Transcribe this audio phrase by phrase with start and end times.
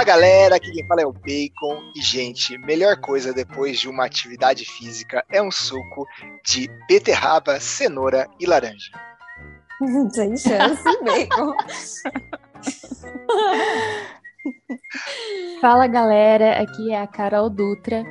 [0.00, 1.92] Fala galera, aqui quem fala é o Bacon.
[1.94, 6.06] E gente, melhor coisa depois de uma atividade física é um suco
[6.42, 8.92] de beterraba, cenoura e laranja.
[10.10, 11.52] Sem chance, Bacon.
[15.60, 18.02] Fala galera, aqui é a Carol Dutra.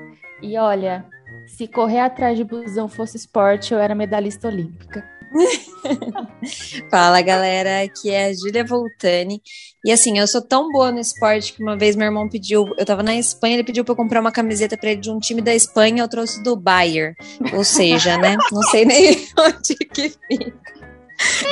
[0.43, 1.03] E olha,
[1.47, 5.03] se correr atrás de busão fosse esporte, eu era medalhista olímpica.
[6.89, 9.41] Fala galera, aqui é a Júlia Voltani.
[9.85, 12.85] E assim, eu sou tão boa no esporte que uma vez meu irmão pediu, eu
[12.85, 15.41] tava na Espanha, ele pediu pra eu comprar uma camiseta pra ele de um time
[15.41, 17.15] da Espanha, eu trouxe do Bayern.
[17.53, 18.35] Ou seja, né?
[18.51, 20.79] Não sei nem onde que fica.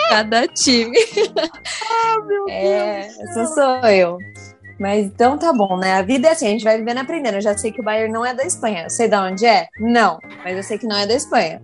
[0.10, 0.98] Cada time.
[1.90, 4.18] Ah, meu é, essa sou eu.
[4.80, 5.94] Mas então tá bom, né?
[5.94, 7.36] A vida é assim, a gente vai vivendo aprendendo.
[7.36, 8.84] Eu já sei que o Bayern não é da Espanha.
[8.84, 9.68] Eu sei de onde é?
[9.80, 11.62] Não, mas eu sei que não é da Espanha.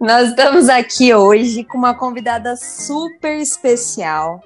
[0.00, 4.40] Nós estamos aqui hoje com uma convidada super especial.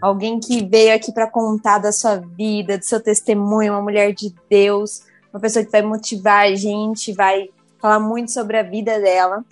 [0.00, 4.32] Alguém que veio aqui para contar da sua vida, do seu testemunho, uma mulher de
[4.48, 5.02] Deus,
[5.34, 7.48] uma pessoa que vai motivar a gente, vai
[7.80, 9.44] falar muito sobre a vida dela.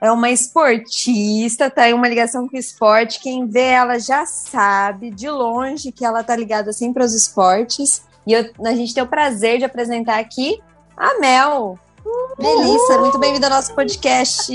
[0.00, 3.20] É uma esportista, tá aí uma ligação com o esporte.
[3.20, 8.02] Quem vê ela já sabe de longe que ela tá ligada sempre aos esportes.
[8.26, 10.60] E eu, a gente tem o prazer de apresentar aqui
[10.96, 11.78] a Mel.
[12.38, 14.52] Melissa, muito bem-vinda ao nosso podcast.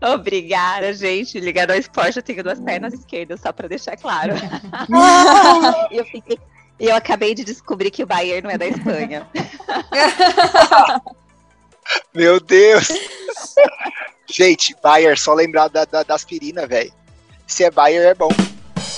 [0.00, 1.40] Obrigada, gente.
[1.40, 4.34] Ligado ao esporte, eu tenho duas pernas esquerdas, só para deixar claro.
[5.90, 6.38] eu, fiquei,
[6.78, 9.26] eu acabei de descobrir que o Bayern não é da Espanha.
[12.14, 12.88] Meu Deus!
[14.28, 16.92] gente, Bayern, só lembrar da, da, da aspirina, velho.
[17.46, 18.28] Se é Bayern, é bom.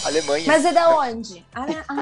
[0.05, 0.45] Alemanha.
[0.47, 1.45] Mas é da onde?
[1.55, 1.95] Ah, ah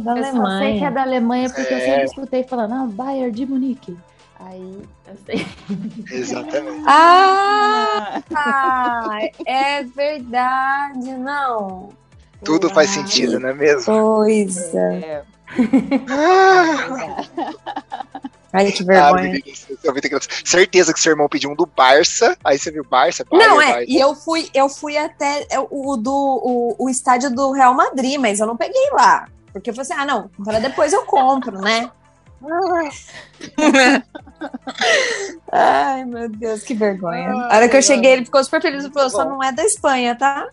[0.00, 0.54] da eu Alemanha.
[0.54, 1.76] Eu sei que é da Alemanha porque é.
[1.76, 3.96] eu sempre escutei falando, não, Bayern de Munique.
[4.38, 5.46] Aí eu sei.
[6.10, 6.84] Exatamente.
[6.86, 11.90] Ah, ah, é verdade, não.
[12.44, 13.92] Tudo faz sentido, não é mesmo?
[13.92, 14.94] Coisa.
[14.94, 15.22] É.
[16.10, 17.24] Ah.
[18.52, 19.38] Ai, que vergonha.
[19.38, 23.60] Ah, certeza que seu irmão pediu um do Barça, aí você viu Barça, Bayern, Não,
[23.60, 23.84] é, Barça.
[23.88, 28.40] e eu fui, eu fui até o do o, o estádio do Real Madrid, mas
[28.40, 29.28] eu não peguei lá.
[29.52, 31.90] Porque eu falei assim, ah, não, para depois eu compro, né?
[35.50, 37.30] Ai, meu Deus, que vergonha.
[37.30, 39.64] A hora que eu cheguei, ele ficou super feliz e falou: só não é da
[39.64, 40.46] Espanha, tá?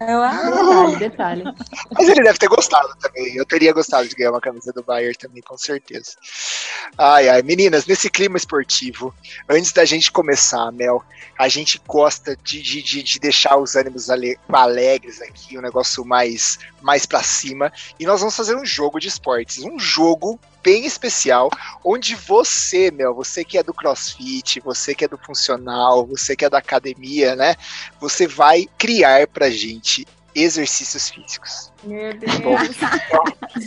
[0.00, 0.96] Eu, detalhe,
[1.44, 1.44] detalhe.
[1.92, 3.34] Mas ele deve ter gostado também.
[3.36, 6.12] Eu teria gostado de ganhar uma camisa do Bayern também, com certeza.
[6.96, 9.14] Ai, ai, meninas, nesse clima esportivo,
[9.48, 11.02] antes da gente começar, Mel,
[11.38, 14.08] a gente gosta de, de, de deixar os ânimos
[14.52, 17.72] alegres aqui, um negócio mais, mais pra cima.
[17.98, 19.64] E nós vamos fazer um jogo de esportes.
[19.64, 21.48] Um jogo bem especial,
[21.82, 26.44] onde você, meu, você que é do crossfit, você que é do funcional, você que
[26.44, 27.56] é da academia, né?
[27.98, 31.72] Você vai criar pra gente exercícios físicos.
[31.82, 32.34] Meu Deus.
[33.10, 33.66] Bom,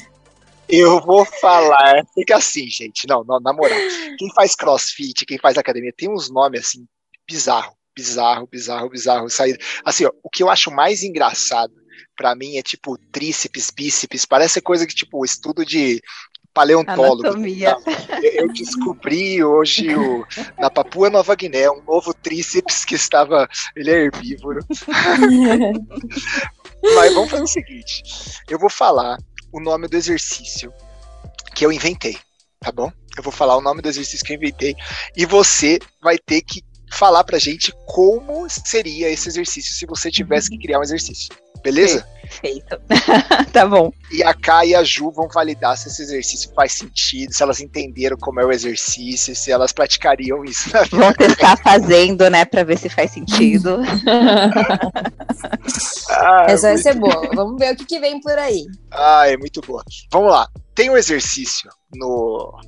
[0.69, 3.79] eu vou falar, fica assim, gente, não, não, na moral,
[4.19, 6.85] quem faz crossfit, quem faz academia, tem uns nomes assim,
[7.28, 11.73] bizarro, bizarro, bizarro, bizarro, sair, assim, ó, o que eu acho mais engraçado
[12.16, 16.00] para mim é tipo tríceps, bíceps, parece coisa que tipo estudo de
[16.53, 17.28] paleontólogo.
[17.28, 17.75] Anatomia.
[18.22, 20.25] Eu descobri hoje o,
[20.57, 23.47] na Papua Nova Guiné um novo tríceps que estava.
[23.75, 24.66] Ele é herbívoro.
[26.95, 28.03] Mas vamos fazer o seguinte:
[28.50, 29.17] eu vou falar
[29.51, 30.73] o nome do exercício
[31.53, 32.17] que eu inventei,
[32.59, 32.91] tá bom?
[33.18, 34.75] Eu vou falar o nome do exercício que eu inventei
[35.16, 40.50] e você vai ter que falar pra gente como seria esse exercício se você tivesse
[40.50, 41.29] que criar um exercício.
[41.63, 42.07] Beleza?
[42.22, 42.81] Perfeito.
[43.53, 43.91] tá bom.
[44.12, 47.59] E a Kai e a Ju vão validar se esse exercício faz sentido, se elas
[47.59, 50.97] entenderam como é o exercício, se elas praticariam isso na vida.
[50.97, 53.80] Vão testar fazendo, né, pra ver se faz sentido.
[56.09, 57.30] ah, Essa vai ser boa.
[57.35, 58.66] Vamos ver o que, que vem por aí.
[58.90, 59.84] Ah, é muito boa.
[60.12, 60.47] Vamos lá.
[60.74, 62.60] Tem um exercício no,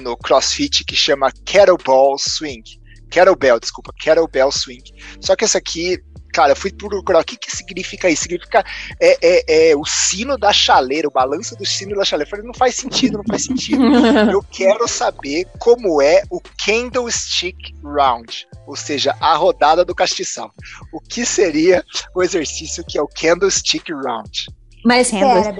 [0.00, 2.77] no CrossFit que chama Kettlebell Swing.
[3.08, 4.84] Kettlebell, desculpa, Kettlebell Swing.
[5.20, 6.02] Só que essa aqui
[6.32, 8.22] cara, eu fui procurar o que, que significa isso.
[8.22, 8.64] Significa
[9.00, 12.28] é, é, é, o sino da chaleira, o balanço do sino da chaleira.
[12.28, 13.82] Eu falei, não faz sentido, não faz sentido.
[14.30, 20.52] eu quero saber como é o Candlestick Round, ou seja, a rodada do castiçal.
[20.92, 21.84] O que seria
[22.14, 24.46] o exercício que é o Candlestick Round?
[24.84, 25.56] Mas pera,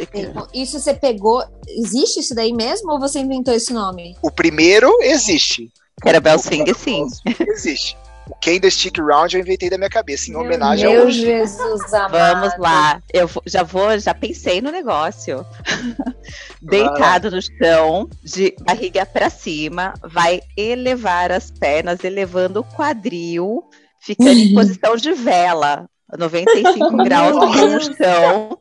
[0.54, 1.44] isso você pegou.
[1.66, 4.16] Existe isso daí mesmo ou você inventou esse nome?
[4.22, 5.72] O primeiro existe.
[6.04, 7.06] Era Bell Swing, sim.
[7.48, 7.96] Existe.
[8.28, 11.10] O Candlestick Round eu inventei da minha cabeça, em meu homenagem meu ao.
[11.10, 12.12] Jesus amado.
[12.12, 13.02] Vamos lá.
[13.12, 15.46] Eu já vou, já pensei no negócio.
[16.60, 23.64] Deitado no chão, de barriga para cima, vai elevar as pernas, elevando o quadril,
[23.98, 25.88] ficando em posição de vela.
[26.16, 28.58] 95 graus no chão.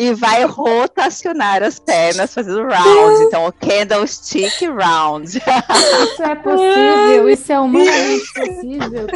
[0.00, 3.24] E vai rotacionar as pernas fazendo round.
[3.24, 5.28] Então, o candlestick round.
[5.28, 9.06] Isso é possível, isso é humanamente possível.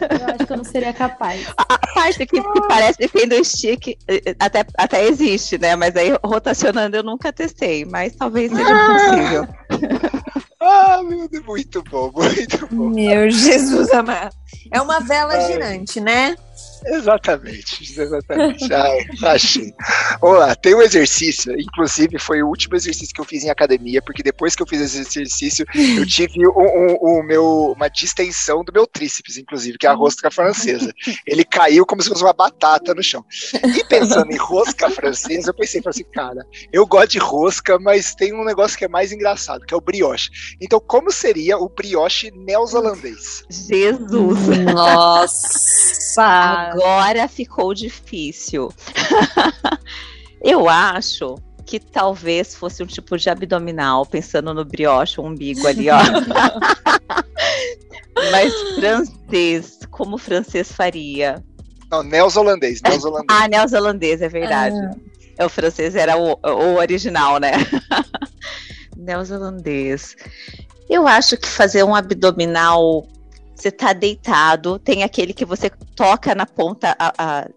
[0.00, 1.46] Eu acho que eu não seria capaz.
[1.54, 3.98] A parte que, que parece candlestick
[4.38, 5.76] até, até existe, né?
[5.76, 9.48] Mas aí rotacionando eu nunca testei, mas talvez seja possível.
[10.62, 12.88] Ah, meu Deus, muito bom, muito bom.
[12.88, 14.34] Meu Jesus amado.
[14.72, 16.36] É uma vela girante, né?
[16.86, 18.68] Exatamente, exatamente.
[18.72, 19.74] Ai, achei.
[20.20, 24.02] Vamos lá, tem um exercício, inclusive foi o último exercício que eu fiz em academia,
[24.02, 28.64] porque depois que eu fiz esse exercício, eu tive um, um, um meu, uma distensão
[28.64, 30.92] do meu tríceps, inclusive, que é a rosca francesa.
[31.26, 33.24] Ele caiu como se fosse uma batata no chão.
[33.76, 38.14] E pensando em rosca francesa, eu pensei, falei assim, cara, eu gosto de rosca, mas
[38.14, 40.30] tem um negócio que é mais engraçado, que é o brioche.
[40.60, 43.44] Então, como seria o brioche neozelandês?
[43.50, 44.38] Jesus!
[44.72, 46.69] Nossa!
[46.70, 48.72] Agora ficou difícil.
[50.42, 51.36] eu acho
[51.66, 55.98] que talvez fosse um tipo de abdominal, pensando no brioche, o umbigo ali, ó.
[58.32, 61.42] Mas francês, como francês faria?
[61.90, 63.26] Não, neozelandês, neozelandês.
[63.28, 64.76] Ah, neozelandês, é verdade.
[65.38, 67.52] É, O francês era o, o original, né?
[68.96, 70.16] neozelandês.
[70.88, 73.06] Eu acho que fazer um abdominal
[73.60, 77.48] você tá deitado, tem aquele que você toca na ponta, a, a,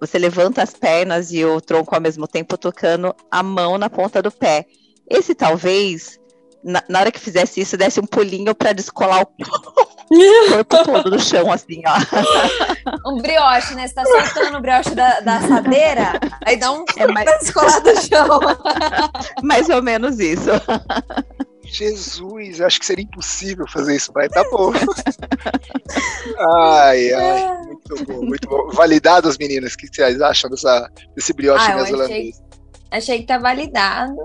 [0.00, 4.22] você levanta as pernas e o tronco ao mesmo tempo tocando a mão na ponta
[4.22, 4.66] do pé.
[5.10, 6.18] Esse talvez,
[6.62, 9.26] na, na hora que fizesse isso, desse um pulinho para descolar o
[10.64, 11.92] corpo todo do chão, assim, ó.
[13.06, 13.86] Um brioche, né?
[13.86, 16.12] Você tá soltando o brioche da, da assadeira,
[16.44, 18.40] aí dá um É mais- descolar do chão.
[19.42, 20.50] Mais ou menos isso.
[21.72, 24.72] Jesus, acho que seria impossível fazer isso, mas tá bom.
[26.38, 28.68] ai, ai, muito bom, muito bom.
[28.72, 32.42] Validados, meninas, o que vocês acham dessa, desse brioche Ah, neozelandês?
[32.90, 34.16] Achei que tá validado.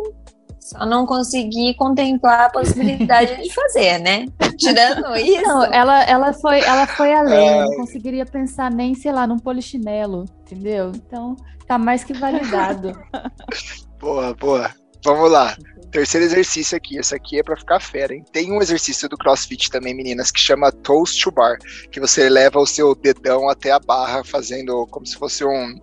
[0.59, 4.25] Só não consegui contemplar a possibilidade de fazer, né?
[4.57, 5.41] Tirando isso.
[5.43, 7.49] Não, ela, ela, foi, ela foi além.
[7.49, 7.65] Ai.
[7.65, 10.91] Não conseguiria pensar nem, sei lá, num polichinelo, entendeu?
[10.93, 12.91] Então, tá mais que validado.
[13.97, 14.69] Boa, boa.
[15.03, 15.57] Vamos lá.
[15.91, 16.97] Terceiro exercício aqui.
[16.97, 18.23] Esse aqui é pra ficar fera, hein?
[18.31, 21.57] Tem um exercício do CrossFit também, meninas, que chama Toast to Bar,
[21.91, 25.79] que você leva o seu dedão até a barra, fazendo como se fosse um.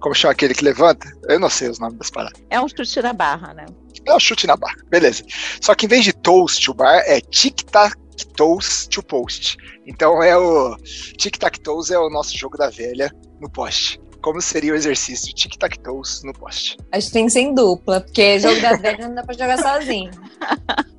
[0.00, 1.10] Como chama aquele que levanta?
[1.28, 2.40] Eu não sei os nomes das paradas.
[2.48, 3.66] É um chute na barra, né?
[4.06, 4.76] É o chute na barra.
[4.88, 5.24] Beleza.
[5.60, 7.94] Só que em vez de toast to bar, é tic-tac
[8.36, 9.56] toes to post.
[9.86, 10.76] Então é o.
[11.18, 13.10] Tic-tac toes é o nosso jogo da velha
[13.40, 14.00] no poste.
[14.20, 16.76] Como seria o exercício tic-tac toes no poste?
[16.92, 19.58] Acho que tem que ser em dupla, porque jogo da velha não dá pra jogar
[19.58, 20.10] sozinho.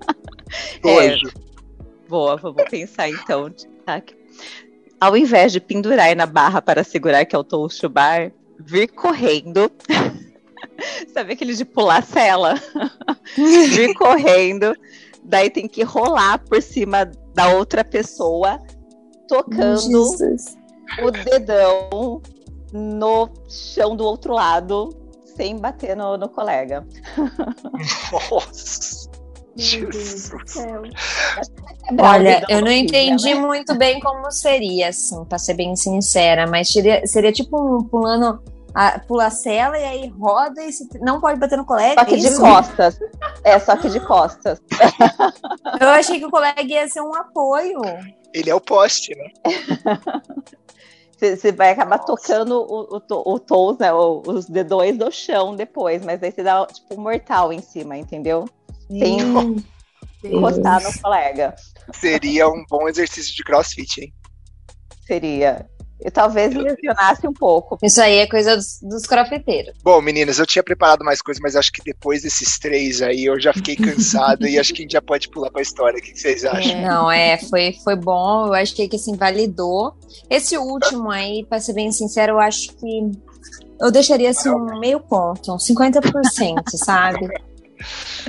[0.84, 1.14] É.
[1.14, 1.34] Hoje.
[2.10, 3.50] Boa, vamos pensar então.
[3.50, 4.14] tic-tac.
[5.00, 9.72] Ao invés de pendurar na barra para segurar, que é o toast bar, vir correndo.
[11.14, 12.56] Sabe aquele de pular a cela?
[13.36, 14.76] vir correndo.
[15.24, 18.60] Daí tem que rolar por cima da outra pessoa,
[19.28, 20.58] tocando Jesus.
[21.02, 22.22] o dedão
[22.72, 24.90] no chão do outro lado,
[25.36, 26.86] sem bater no, no colega.
[28.12, 29.10] Nossa.
[29.56, 30.32] Jesus.
[32.00, 37.06] Olha, eu não entendi muito bem como seria, assim, pra ser bem sincera, mas seria,
[37.06, 38.42] seria tipo um pulando,
[38.74, 41.96] a, pula a cela e aí roda e se- não pode bater no colega.
[42.00, 42.40] Só que de isso?
[42.40, 43.00] costas.
[43.44, 44.62] É, só que de costas.
[45.82, 47.82] Eu achei que o colega ia ser um apoio.
[48.34, 49.32] Ele é o poste, né?
[51.22, 53.94] Você vai acabar tocando o, o, o toes, né?
[53.94, 57.96] o- os dedões do chão depois, mas aí você dá tipo um mortal em cima,
[57.98, 58.50] entendeu?
[58.98, 59.64] Sem Hum,
[60.24, 61.56] encostar no colega.
[61.94, 64.14] Seria um bom exercício de crossfit, hein?
[65.06, 65.70] Seria.
[66.04, 67.78] E talvez lesionasse um pouco.
[67.84, 69.76] Isso aí é coisa dos, dos crofeteiros.
[69.84, 73.40] Bom, meninas, eu tinha preparado mais coisas, mas acho que depois desses três aí eu
[73.40, 76.00] já fiquei cansado e acho que a gente já pode pular pra história.
[76.00, 76.82] O que vocês acham?
[76.82, 78.48] Não, é, foi, foi bom.
[78.48, 79.94] Eu acho que, que assim, validou.
[80.30, 83.12] Esse último aí, pra ser bem sincero, eu acho que
[83.80, 87.28] eu deixaria assim um meio ponto, uns 50%, sabe?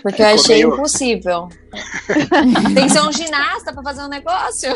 [0.02, 1.48] Porque eu achei meio- impossível.
[2.74, 4.72] Tem que ser um ginasta pra fazer um negócio.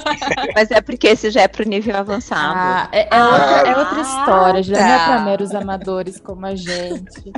[0.54, 2.54] Mas é porque esse já é pro nível avançado.
[2.58, 5.04] Ah, é, é outra, é outra Ah, história, já não é tá.
[5.06, 7.32] pra meros amadores como a gente.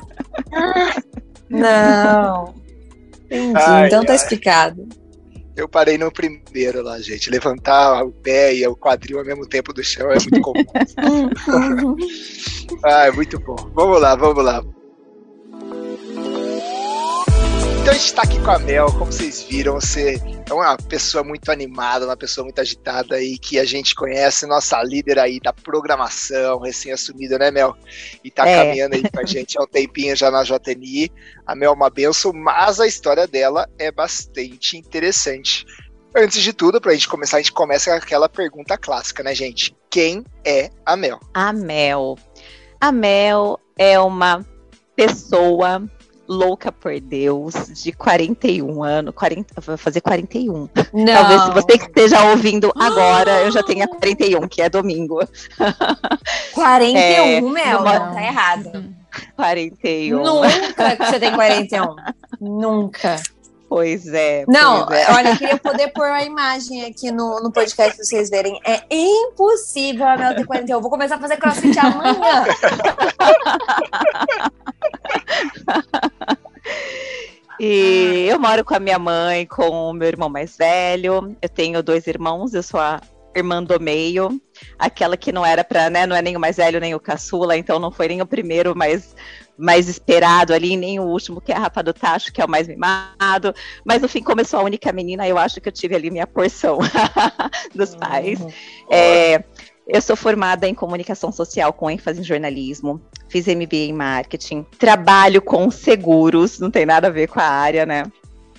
[1.48, 2.54] Não.
[3.26, 4.16] Entendi, Ai, então tá ai.
[4.16, 4.88] explicado.
[5.54, 7.28] Eu parei no primeiro lá, gente.
[7.28, 10.64] Levantar o pé e o quadril ao mesmo tempo do chão é muito comum.
[12.84, 13.56] ah, é muito bom.
[13.74, 14.62] Vamos lá, vamos lá.
[17.82, 20.14] Então a gente tá aqui com a Mel, como vocês viram, você
[20.48, 24.80] é uma pessoa muito animada, uma pessoa muito agitada aí que a gente conhece, nossa
[24.84, 27.76] líder aí da programação, recém-assumida, né, Mel?
[28.22, 28.56] E tá É.
[28.56, 31.10] caminhando aí com a gente há um tempinho já na JNI.
[31.44, 35.66] A Mel é uma benção, mas a história dela é bastante interessante.
[36.14, 39.74] Antes de tudo, pra gente começar, a gente começa com aquela pergunta clássica, né, gente?
[39.90, 41.18] Quem é a Mel?
[41.34, 42.16] A Mel.
[42.80, 44.46] A Mel é uma
[44.94, 45.82] pessoa
[46.32, 50.68] louca por Deus, de 41 anos, 40, vai fazer 41.
[50.92, 51.04] Não.
[51.06, 55.20] Talvez se você que esteja ouvindo agora, eu já tenha 41, que é domingo.
[56.54, 58.84] 41, É, Mel, numa- não, tá errado.
[59.36, 60.22] 41.
[60.22, 61.96] Nunca que você tem 41.
[62.40, 63.16] Nunca.
[63.68, 64.44] Pois é.
[64.48, 65.12] Não, pois é.
[65.12, 68.60] olha, eu queria poder pôr a imagem aqui no, no podcast pra vocês verem.
[68.66, 70.76] É impossível a Mel ter 41.
[70.76, 72.44] Eu vou começar a fazer crossfit amanhã.
[77.60, 81.36] E eu moro com a minha mãe, com o meu irmão mais velho.
[81.40, 83.00] Eu tenho dois irmãos, eu sou a
[83.34, 84.40] irmã do meio,
[84.78, 87.56] aquela que não era para, né, não é nem o mais velho nem o caçula,
[87.56, 89.14] então não foi nem o primeiro mais
[89.56, 92.48] mais esperado ali, nem o último que é a Rapa do Tacho, que é o
[92.48, 93.54] mais mimado.
[93.84, 96.10] Mas no fim, como eu sou a única menina, eu acho que eu tive ali
[96.10, 96.78] minha porção
[97.74, 98.40] dos pais.
[98.90, 99.44] É,
[99.92, 102.98] eu sou formada em comunicação social com ênfase em jornalismo.
[103.28, 104.64] Fiz MBA em marketing.
[104.78, 108.04] Trabalho com seguros, não tem nada a ver com a área, né?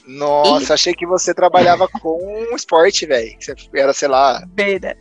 [0.06, 3.36] Nossa, achei que você trabalhava com esporte, velho.
[3.40, 5.00] Você era, sei lá, Verdade.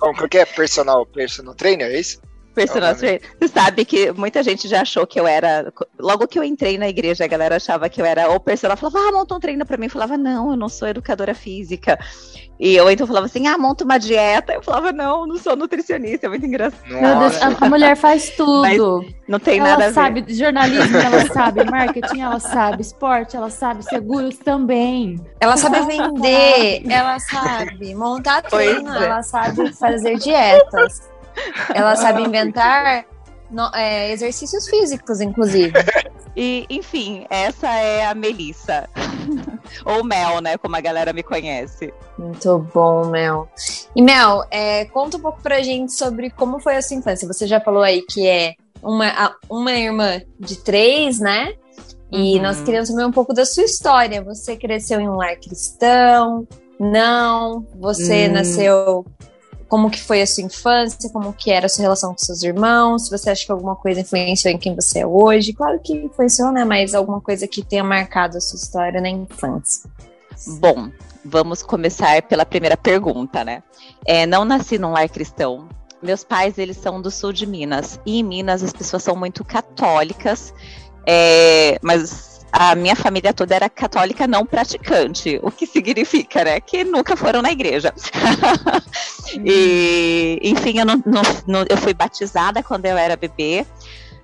[0.00, 0.44] como que é?
[0.44, 2.20] Personal, personal trainer, é isso?
[2.54, 3.20] Trainer.
[3.38, 5.72] Você sabe que muita gente já achou que eu era.
[5.98, 8.76] Logo que eu entrei na igreja, a galera achava que eu era o personal.
[8.76, 9.86] Falava, ah, monta um treino pra mim.
[9.86, 11.98] Eu falava, não, eu não sou educadora física.
[12.58, 14.52] E eu então falava assim, ah, monta uma dieta.
[14.52, 16.26] Eu falava, não, não sou nutricionista.
[16.26, 16.86] É muito engraçado.
[16.88, 19.06] Meu Deus, a, a mulher faz tudo.
[19.26, 19.94] Não tem nada a ela ver.
[19.94, 25.18] sabe jornalismo, ela sabe marketing, ela sabe esporte, ela sabe seguros também.
[25.40, 29.04] Ela sabe vender, ela sabe montar treino, é.
[29.04, 31.08] ela sabe fazer dietas,
[31.74, 33.04] ela sabe inventar
[33.50, 35.72] no- é, exercícios físicos, inclusive.
[36.36, 38.88] E, enfim, essa é a Melissa.
[39.84, 40.56] Ou Mel, né?
[40.58, 41.92] Como a galera me conhece.
[42.18, 43.48] Muito bom, Mel.
[43.94, 47.26] E Mel, é, conta um pouco pra gente sobre como foi a sua infância.
[47.26, 51.52] Você já falou aí que é uma, uma irmã de três, né?
[52.12, 52.42] E Uhum.
[52.42, 54.22] nós queríamos saber um pouco da sua história.
[54.22, 56.46] Você cresceu em um lar cristão?
[56.78, 57.66] Não?
[57.78, 58.32] Você Hum.
[58.32, 59.06] nasceu.
[59.70, 61.08] Como que foi a sua infância?
[61.10, 63.04] Como que era a sua relação com seus irmãos?
[63.04, 65.52] Se você acha que alguma coisa influenciou em quem você é hoje?
[65.52, 66.64] Claro que influenciou, né?
[66.64, 69.88] Mas alguma coisa que tenha marcado a sua história na infância.
[70.58, 70.90] Bom,
[71.24, 73.62] vamos começar pela primeira pergunta, né?
[74.04, 75.68] É, não nasci num lar cristão.
[76.02, 78.00] Meus pais, eles são do sul de Minas.
[78.04, 80.52] E em Minas as pessoas são muito católicas.
[81.06, 85.38] é, mas a minha família toda era católica não praticante.
[85.42, 86.60] O que significa, né?
[86.60, 87.92] Que nunca foram na igreja.
[89.44, 93.66] e, enfim, eu, não, não- não- eu fui batizada quando eu era bebê.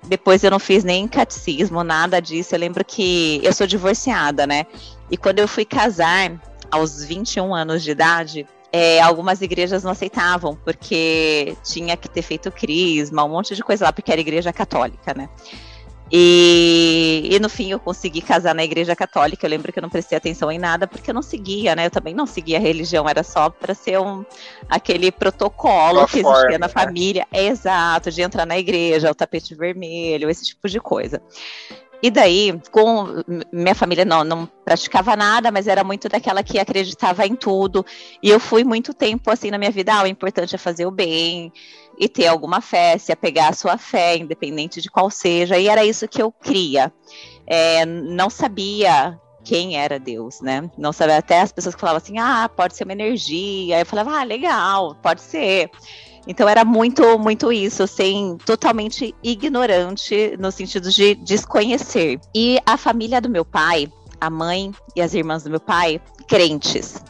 [0.05, 2.55] Depois eu não fiz nem catecismo, nada disso.
[2.55, 4.65] Eu lembro que eu sou divorciada, né?
[5.11, 6.31] E quando eu fui casar,
[6.71, 12.51] aos 21 anos de idade, é, algumas igrejas não aceitavam, porque tinha que ter feito
[12.51, 15.29] crisma, um monte de coisa lá, porque era igreja católica, né?
[16.11, 19.45] E, e no fim eu consegui casar na igreja católica.
[19.45, 21.85] Eu lembro que eu não prestei atenção em nada, porque eu não seguia, né?
[21.87, 24.25] Eu também não seguia a religião, era só para ser um,
[24.69, 26.73] aquele protocolo Uma que forma, existia na né?
[26.73, 27.27] família.
[27.31, 31.21] Exato, de entrar na igreja, o tapete vermelho, esse tipo de coisa.
[32.01, 37.25] E daí, com minha família não, não praticava nada, mas era muito daquela que acreditava
[37.25, 37.83] em tudo.
[38.21, 40.91] E eu fui muito tempo assim na minha vida, ah, o importante é fazer o
[40.91, 41.51] bem
[41.97, 45.57] e ter alguma fé, se apegar à sua fé, independente de qual seja.
[45.57, 46.93] E era isso que eu cria.
[47.45, 50.69] É, não sabia quem era Deus, né?
[50.77, 53.79] Não sabia até as pessoas falavam assim, ah, pode ser uma energia.
[53.79, 55.71] Eu falava, ah, legal, pode ser.
[56.27, 62.19] Então era muito, muito isso, sem totalmente ignorante no sentido de desconhecer.
[62.35, 63.89] E a família do meu pai,
[64.19, 67.01] a mãe e as irmãs do meu pai, crentes.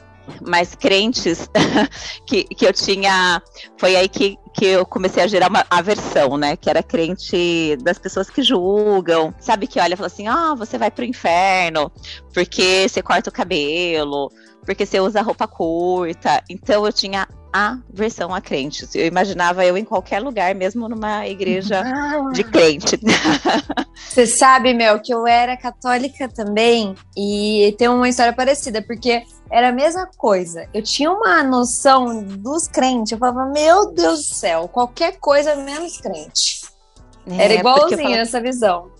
[0.41, 1.50] Mas crentes
[2.25, 3.41] que, que eu tinha.
[3.77, 6.55] Foi aí que, que eu comecei a gerar uma aversão, né?
[6.55, 9.34] Que era crente das pessoas que julgam.
[9.39, 11.91] Sabe que olha e fala assim: ah, você vai pro inferno
[12.34, 14.31] porque você corta o cabelo,
[14.65, 16.43] porque você usa roupa curta.
[16.50, 17.27] Então eu tinha
[17.58, 18.94] aversão a crentes.
[18.96, 21.84] Eu imaginava eu em qualquer lugar, mesmo numa igreja
[22.34, 23.00] de crente.
[24.10, 29.70] Você sabe, Mel, que eu era católica também e tem uma história parecida, porque era
[29.70, 30.68] a mesma coisa.
[30.74, 35.98] Eu tinha uma noção dos crentes, eu falava, meu Deus do céu, qualquer coisa menos
[35.98, 36.62] crente.
[37.28, 38.97] Era É, eu igualzinho falava- essa visão.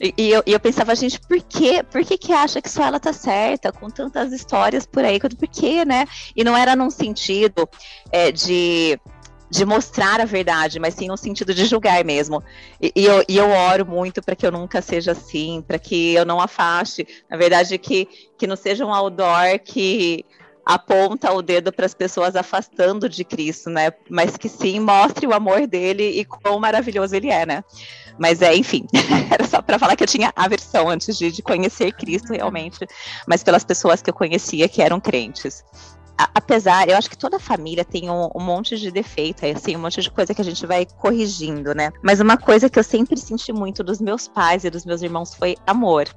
[0.00, 1.82] E, eu, eu pensava, gente, por quê?
[1.82, 3.70] Por que, que acha que só ela tá certa?
[3.70, 6.06] Com tantas histórias por aí, por quê, né?
[6.34, 7.68] E não era num sentido
[8.10, 8.98] é, de
[9.50, 12.42] de mostrar a verdade, mas sim no sentido de julgar mesmo.
[12.80, 16.14] E, e eu, e eu oro muito para que eu nunca seja assim, para que
[16.14, 17.04] eu não afaste.
[17.28, 18.06] Na verdade, que,
[18.38, 20.24] que não seja um outdoor que
[20.64, 23.92] aponta o dedo para as pessoas afastando de Cristo, né?
[24.08, 27.64] Mas que sim mostre o amor dele e quão maravilhoso ele é, né?
[28.20, 28.86] Mas é, enfim,
[29.32, 32.86] era só para falar que eu tinha aversão antes de, de conhecer Cristo realmente,
[33.26, 35.64] mas pelas pessoas que eu conhecia que eram crentes
[36.34, 40.02] apesar, eu acho que toda família tem um, um, monte de defeito, assim, um monte
[40.02, 41.90] de coisa que a gente vai corrigindo, né?
[42.02, 45.34] Mas uma coisa que eu sempre senti muito dos meus pais e dos meus irmãos
[45.34, 46.08] foi amor.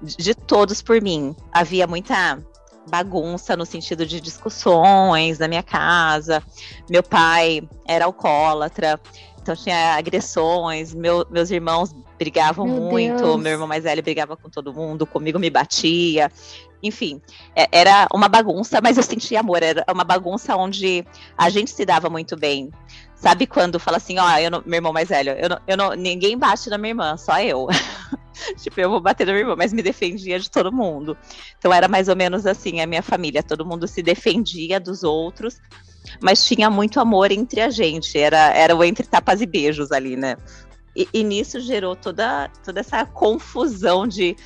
[0.00, 1.36] De, de todos por mim.
[1.52, 2.42] Havia muita
[2.88, 6.42] bagunça no sentido de discussões na minha casa.
[6.88, 9.00] Meu pai era alcoólatra,
[9.42, 10.94] então tinha agressões.
[10.94, 13.22] Meu, meus irmãos brigavam meu muito.
[13.22, 13.42] Deus.
[13.42, 16.30] Meu irmão mais velho brigava com todo mundo, comigo me batia.
[16.82, 17.20] Enfim,
[17.54, 19.62] é, era uma bagunça, mas eu sentia amor.
[19.62, 21.04] Era uma bagunça onde
[21.36, 22.70] a gente se dava muito bem.
[23.14, 25.92] Sabe quando fala assim, ó, eu não, meu irmão mais velho, eu não, eu não,
[25.92, 27.68] ninguém bate na minha irmã, só eu.
[28.58, 31.16] tipo, eu vou bater na minha irmã, mas me defendia de todo mundo.
[31.56, 35.60] Então era mais ou menos assim a minha família, todo mundo se defendia dos outros,
[36.20, 40.16] mas tinha muito amor entre a gente, era, era o entre tapas e beijos ali,
[40.16, 40.36] né?
[40.94, 44.36] E, e nisso gerou toda, toda essa confusão de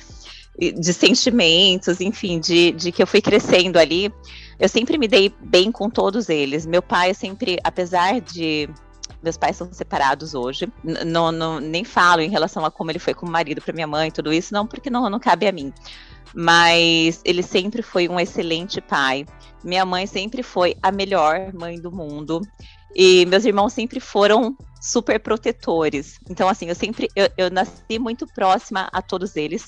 [0.59, 4.11] de sentimentos, enfim, de, de que eu fui crescendo ali.
[4.59, 6.65] Eu sempre me dei bem com todos eles.
[6.65, 8.67] Meu pai sempre, apesar de
[9.21, 10.67] meus pais são separados hoje.
[10.83, 14.09] Não, não, nem falo em relação a como ele foi como marido para minha mãe,
[14.09, 15.71] tudo isso, não, porque não, não cabe a mim.
[16.33, 19.25] Mas ele sempre foi um excelente pai.
[19.67, 22.41] Minha mãe sempre foi a melhor mãe do mundo.
[22.95, 26.17] E meus irmãos sempre foram super protetores.
[26.29, 29.67] Então, assim, eu sempre eu, eu nasci muito próxima a todos eles.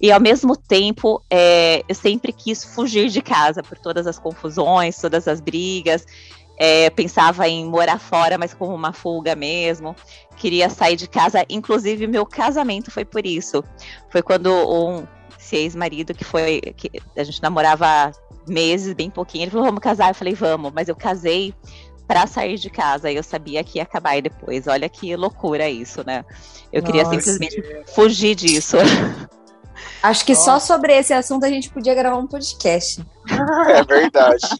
[0.00, 5.00] E ao mesmo tempo, é, eu sempre quis fugir de casa por todas as confusões,
[5.00, 6.04] todas as brigas.
[6.58, 9.94] É, pensava em morar fora, mas como uma fuga mesmo.
[10.36, 11.46] Queria sair de casa.
[11.48, 13.62] Inclusive, meu casamento foi por isso.
[14.10, 15.06] Foi quando um
[15.52, 16.60] ex-marido que foi.
[16.76, 18.12] que a gente namorava
[18.48, 20.10] meses, bem pouquinho, ele falou: vamos casar.
[20.10, 21.54] Eu falei, vamos, mas eu casei
[22.06, 23.10] para sair de casa.
[23.10, 24.66] E eu sabia que ia acabar depois.
[24.66, 26.24] Olha que loucura isso, né?
[26.72, 27.62] Eu Nossa, queria simplesmente
[27.94, 28.78] fugir disso.
[30.02, 30.44] Acho que Nossa.
[30.44, 33.04] só sobre esse assunto a gente podia gravar um podcast.
[33.68, 34.46] É verdade.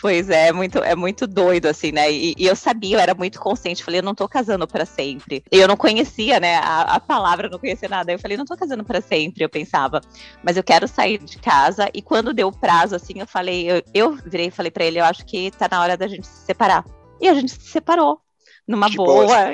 [0.00, 2.10] Pois é, é muito, é muito doido, assim, né?
[2.10, 3.84] E, e, eu sabia, eu era muito consciente.
[3.84, 5.44] Falei, eu não tô casando para sempre.
[5.52, 6.56] E eu não conhecia, né?
[6.56, 8.10] A, a palavra, eu não conhecia nada.
[8.10, 10.00] Eu falei, não tô casando para sempre, eu pensava.
[10.42, 11.90] Mas eu quero sair de casa.
[11.92, 14.98] E quando deu o prazo, assim, eu falei, eu, eu virei e falei para ele,
[14.98, 16.82] eu acho que tá na hora da gente se separar.
[17.20, 18.20] E a gente se separou
[18.66, 19.26] numa de boa.
[19.26, 19.52] boa.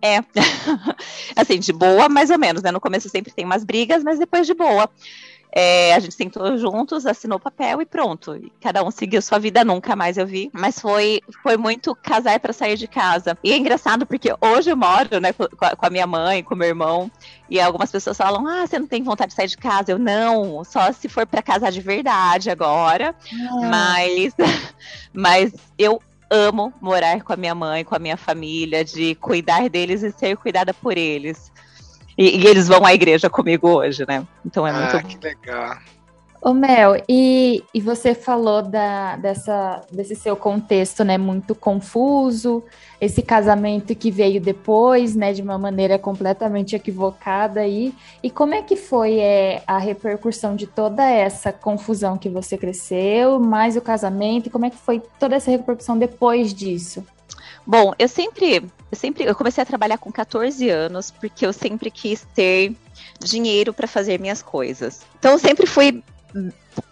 [0.00, 0.20] É.
[1.36, 2.70] assim, de boa, mais ou menos, né?
[2.70, 4.88] No começo sempre tem umas brigas, mas depois de boa.
[5.56, 8.34] É, a gente sentou juntos, assinou o papel e pronto.
[8.34, 10.50] E cada um seguiu sua vida, nunca mais eu vi.
[10.52, 13.38] Mas foi, foi muito casar para sair de casa.
[13.44, 16.56] E é engraçado porque hoje eu moro, né, com a, com a minha mãe, com
[16.56, 17.08] meu irmão.
[17.48, 19.92] E algumas pessoas falam: Ah, você não tem vontade de sair de casa?
[19.92, 23.14] Eu não, só se for para casar de verdade agora.
[23.32, 23.68] Ah.
[23.70, 24.34] Mas,
[25.14, 30.02] mas eu amo morar com a minha mãe, com a minha família, de cuidar deles
[30.02, 31.52] e ser cuidada por eles.
[32.16, 34.26] E, e eles vão à igreja comigo hoje, né?
[34.44, 35.06] Então é ah, muito.
[35.06, 35.76] que legal.
[36.44, 42.62] Ô Mel, e, e você falou da, dessa, desse seu contexto, né, muito confuso,
[43.00, 48.60] esse casamento que veio depois, né, de uma maneira completamente equivocada aí, e como é
[48.60, 54.48] que foi é, a repercussão de toda essa confusão que você cresceu, mais o casamento,
[54.48, 57.02] e como é que foi toda essa repercussão depois disso?
[57.66, 61.90] Bom, eu sempre, eu sempre, eu comecei a trabalhar com 14 anos, porque eu sempre
[61.90, 62.74] quis ter
[63.18, 65.00] dinheiro para fazer minhas coisas.
[65.18, 66.02] Então eu sempre fui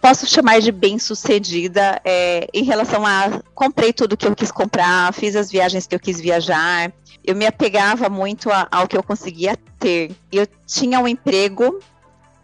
[0.01, 5.13] posso chamar de bem sucedida é, em relação a comprei tudo que eu quis comprar,
[5.13, 6.91] fiz as viagens que eu quis viajar.
[7.23, 10.11] Eu me apegava muito a, ao que eu conseguia ter.
[10.31, 11.79] Eu tinha um emprego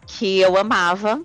[0.06, 1.20] que eu amava,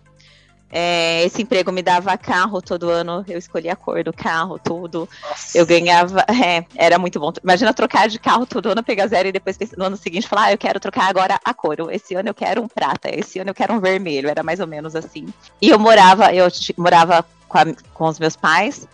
[0.71, 5.07] é, esse emprego me dava carro todo ano, eu escolhia a cor do carro, tudo.
[5.21, 5.57] Nossa.
[5.57, 7.31] Eu ganhava, é, era muito bom.
[7.43, 10.51] Imagina trocar de carro todo ano, pegar zero e depois no ano seguinte falar, ah,
[10.51, 11.75] eu quero trocar agora a cor.
[11.91, 14.29] Esse ano eu quero um prata, esse ano eu quero um vermelho.
[14.29, 15.27] Era mais ou menos assim.
[15.61, 16.47] E eu morava, eu
[16.77, 18.87] morava com, a, com os meus pais,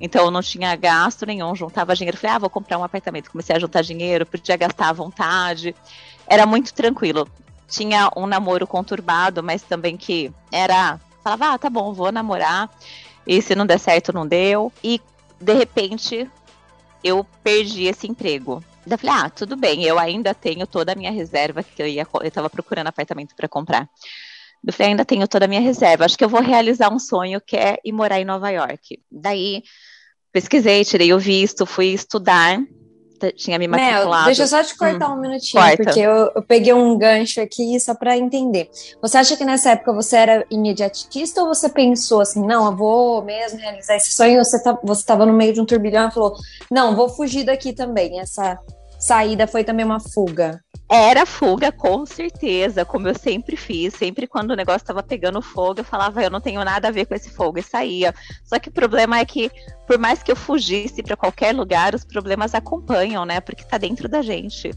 [0.00, 2.16] então eu não tinha gasto nenhum, juntava dinheiro.
[2.16, 3.30] Falei, ah, vou comprar um apartamento.
[3.30, 5.74] Comecei a juntar dinheiro, podia gastar à vontade.
[6.26, 7.28] Era muito tranquilo.
[7.68, 10.98] Tinha um namoro conturbado, mas também que era
[11.36, 12.70] falava, ah, tá bom, vou namorar.
[13.26, 14.72] E se não der certo, não deu.
[14.82, 15.00] E
[15.40, 16.30] de repente
[17.02, 18.62] eu perdi esse emprego.
[18.86, 21.86] Daí eu falei, ah, tudo bem, eu ainda tenho toda a minha reserva que eu
[21.86, 23.88] ia, eu tava procurando apartamento para comprar.
[24.66, 27.40] Eu falei, ainda tenho toda a minha reserva, acho que eu vou realizar um sonho
[27.40, 29.00] que é ir morar em Nova York.
[29.10, 29.62] Daí
[30.32, 32.58] pesquisei, tirei o visto, fui estudar
[33.36, 34.10] tinha me matriculado.
[34.10, 37.40] Mel, deixa eu só te cortar hum, um minutinho, porque eu, eu, peguei um gancho
[37.40, 38.68] aqui só para entender.
[39.00, 43.22] Você acha que nessa época você era imediatista ou você pensou assim, não, eu vou
[43.22, 44.42] mesmo realizar esse sonho?
[44.44, 46.34] Você tá, você estava no meio de um turbilhão e falou,
[46.70, 48.20] não, vou fugir daqui também.
[48.20, 48.58] Essa
[48.98, 50.60] saída foi também uma fuga.
[50.90, 53.92] Era fuga, com certeza, como eu sempre fiz.
[53.94, 57.04] Sempre quando o negócio estava pegando fogo, eu falava, eu não tenho nada a ver
[57.04, 58.14] com esse fogo, e saía.
[58.42, 59.50] Só que o problema é que,
[59.86, 63.38] por mais que eu fugisse para qualquer lugar, os problemas acompanham, né?
[63.40, 64.70] Porque está dentro da gente.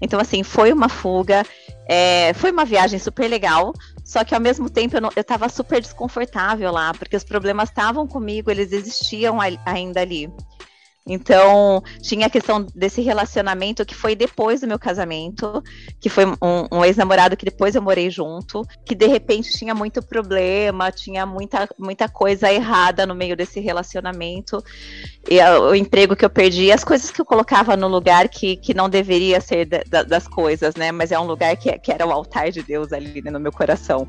[0.00, 1.42] Então, assim, foi uma fuga,
[1.88, 3.72] é, foi uma viagem super legal,
[4.04, 7.70] só que ao mesmo tempo eu, não, eu tava super desconfortável lá, porque os problemas
[7.70, 10.30] estavam comigo, eles existiam ainda ali.
[11.08, 15.62] Então, tinha a questão desse relacionamento que foi depois do meu casamento,
[16.00, 20.02] que foi um, um ex-namorado que depois eu morei junto, que de repente tinha muito
[20.02, 24.62] problema, tinha muita, muita coisa errada no meio desse relacionamento.
[25.30, 28.74] E o emprego que eu perdi, as coisas que eu colocava no lugar que, que
[28.74, 30.90] não deveria ser da, das coisas, né?
[30.90, 33.52] Mas é um lugar que, que era o altar de Deus ali né, no meu
[33.52, 34.08] coração.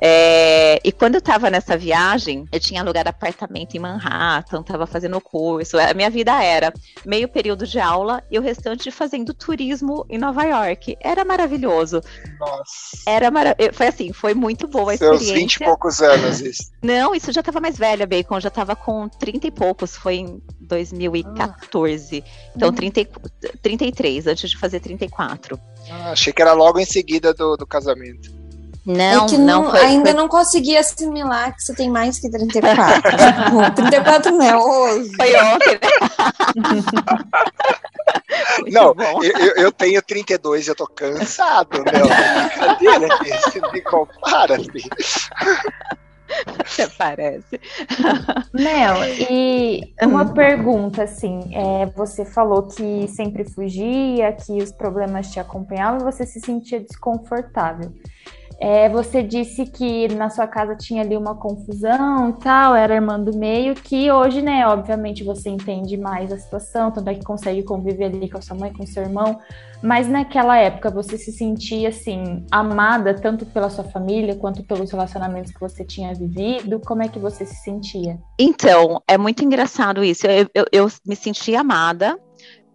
[0.00, 5.20] É, e quando eu estava nessa viagem, eu tinha alugado apartamento em Manhattan, estava fazendo
[5.20, 5.78] curso.
[5.78, 6.72] A minha vida era
[7.04, 10.96] meio período de aula e o restante fazendo turismo em Nova York.
[11.00, 12.00] Era maravilhoso.
[12.38, 13.02] Nossa.
[13.06, 13.56] Era mara...
[13.72, 15.26] Foi assim, foi muito boa a Seus experiência.
[15.26, 16.70] Seus 20 e poucos anos isso.
[16.82, 18.38] Não, isso já estava mais velha, Bacon.
[18.40, 19.96] Já estava com 30 e poucos.
[19.96, 22.24] Foi em 2014.
[22.24, 22.50] Ah.
[22.54, 22.74] Então, uhum.
[22.74, 23.06] 30,
[23.60, 25.58] 33, antes de fazer 34.
[25.90, 28.37] Ah, achei que era logo em seguida do, do casamento.
[28.88, 30.18] Não, é que não, não foi, ainda foi...
[30.18, 33.02] não consegui assimilar que você tem mais que 34.
[33.74, 35.10] 34 não é hoje.
[35.14, 35.80] Foi ontem, né?
[38.72, 42.06] não, eu, eu, tenho 32 e eu tô cansado, meu.
[42.78, 44.90] Brincadeira, você me compara, filho.
[46.58, 47.60] Até parece.
[48.54, 48.96] Mel,
[49.30, 50.32] e uma hum.
[50.32, 56.24] pergunta, assim, é, você falou que sempre fugia, que os problemas te acompanhavam e você
[56.24, 57.92] se sentia desconfortável.
[58.60, 63.18] É, você disse que na sua casa tinha ali uma confusão e tal, era irmã
[63.18, 67.62] do meio, que hoje, né, obviamente você entende mais a situação, tanto é que consegue
[67.62, 69.38] conviver ali com a sua mãe, com seu irmão,
[69.80, 75.52] mas naquela época você se sentia, assim, amada tanto pela sua família quanto pelos relacionamentos
[75.52, 76.80] que você tinha vivido?
[76.80, 78.18] Como é que você se sentia?
[78.40, 80.26] Então, é muito engraçado isso.
[80.26, 82.18] Eu, eu, eu me senti amada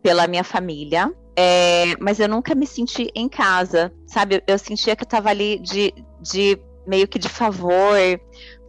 [0.01, 4.35] pela minha família, é, mas eu nunca me senti em casa, sabe?
[4.35, 7.97] Eu, eu sentia que eu tava ali de, de meio que de favor.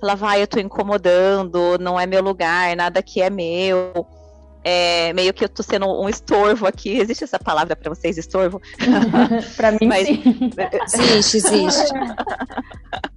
[0.00, 4.06] Falava, ah, eu tô incomodando, não é meu lugar, nada aqui é meu.
[4.62, 6.98] É, meio que eu tô sendo um estorvo aqui.
[6.98, 8.60] Existe essa palavra para vocês, estorvo?
[9.56, 10.06] para mim, Mas...
[10.06, 10.22] sim.
[11.20, 11.92] existe, existe.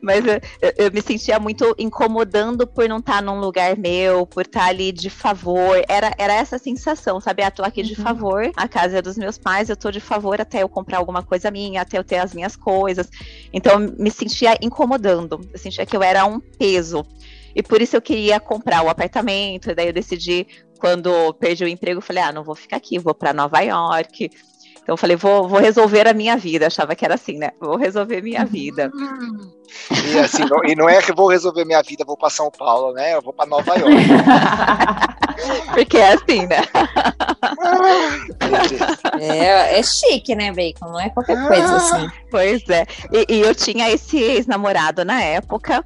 [0.00, 0.40] Mas eu,
[0.76, 4.66] eu, me sentia muito incomodando por não estar tá num lugar meu, por estar tá
[4.66, 5.82] ali de favor.
[5.88, 7.42] Era, era essa sensação, sabe?
[7.42, 8.04] Ah, tô aqui de uhum.
[8.04, 11.22] favor, a casa é dos meus pais, eu tô de favor até eu comprar alguma
[11.22, 13.08] coisa minha, até eu ter as minhas coisas.
[13.52, 15.40] Então, me sentia incomodando.
[15.52, 17.04] Eu sentia que eu era um peso.
[17.54, 19.70] E por isso eu queria comprar o apartamento.
[19.70, 20.46] E daí eu decidi,
[20.78, 24.30] quando perdi o emprego, falei: ah, não vou ficar aqui, vou para Nova York
[24.84, 26.66] então eu falei, vou, vou resolver a minha vida.
[26.66, 27.52] Achava que era assim, né?
[27.58, 28.92] Vou resolver minha vida.
[29.90, 32.92] E, assim, não, e não é que vou resolver minha vida, vou para São Paulo,
[32.92, 33.14] né?
[33.14, 33.96] Eu vou para Nova York.
[35.72, 36.58] Porque é assim, né?
[39.18, 40.92] é, é chique, né, Bacon?
[40.92, 42.10] Não é qualquer coisa assim.
[42.30, 42.84] Pois é.
[43.10, 45.82] E, e eu tinha esse ex-namorado na época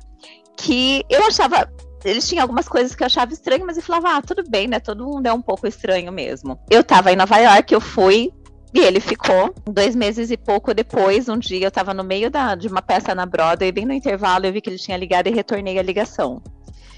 [0.56, 1.70] que eu achava
[2.04, 4.78] eles tinham algumas coisas que eu achava estranho, mas eu falava, ah, tudo bem, né?
[4.78, 6.58] Todo mundo é um pouco estranho mesmo.
[6.70, 8.32] Eu tava em Nova York, eu fui
[8.72, 11.28] e ele ficou dois meses e pouco depois.
[11.28, 14.46] Um dia eu estava no meio da, de uma peça na Broadway, bem no intervalo,
[14.46, 16.42] eu vi que ele tinha ligado e retornei a ligação.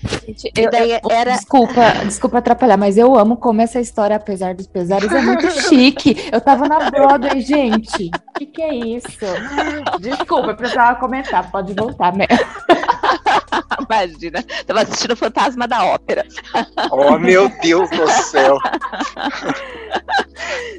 [0.02, 1.32] Gente, eu, daí eu, era...
[1.32, 6.16] Desculpa, desculpa atrapalhar, mas eu amo como essa história, apesar dos pesares, é muito chique.
[6.32, 8.10] Eu tava na Broadway, gente.
[8.28, 9.26] O que, que é isso?
[10.00, 12.26] Desculpa, eu precisava comentar, pode voltar, né?
[13.88, 16.26] Imagina, tava assistindo o Fantasma da Ópera.
[16.90, 18.58] Oh, meu Deus do céu!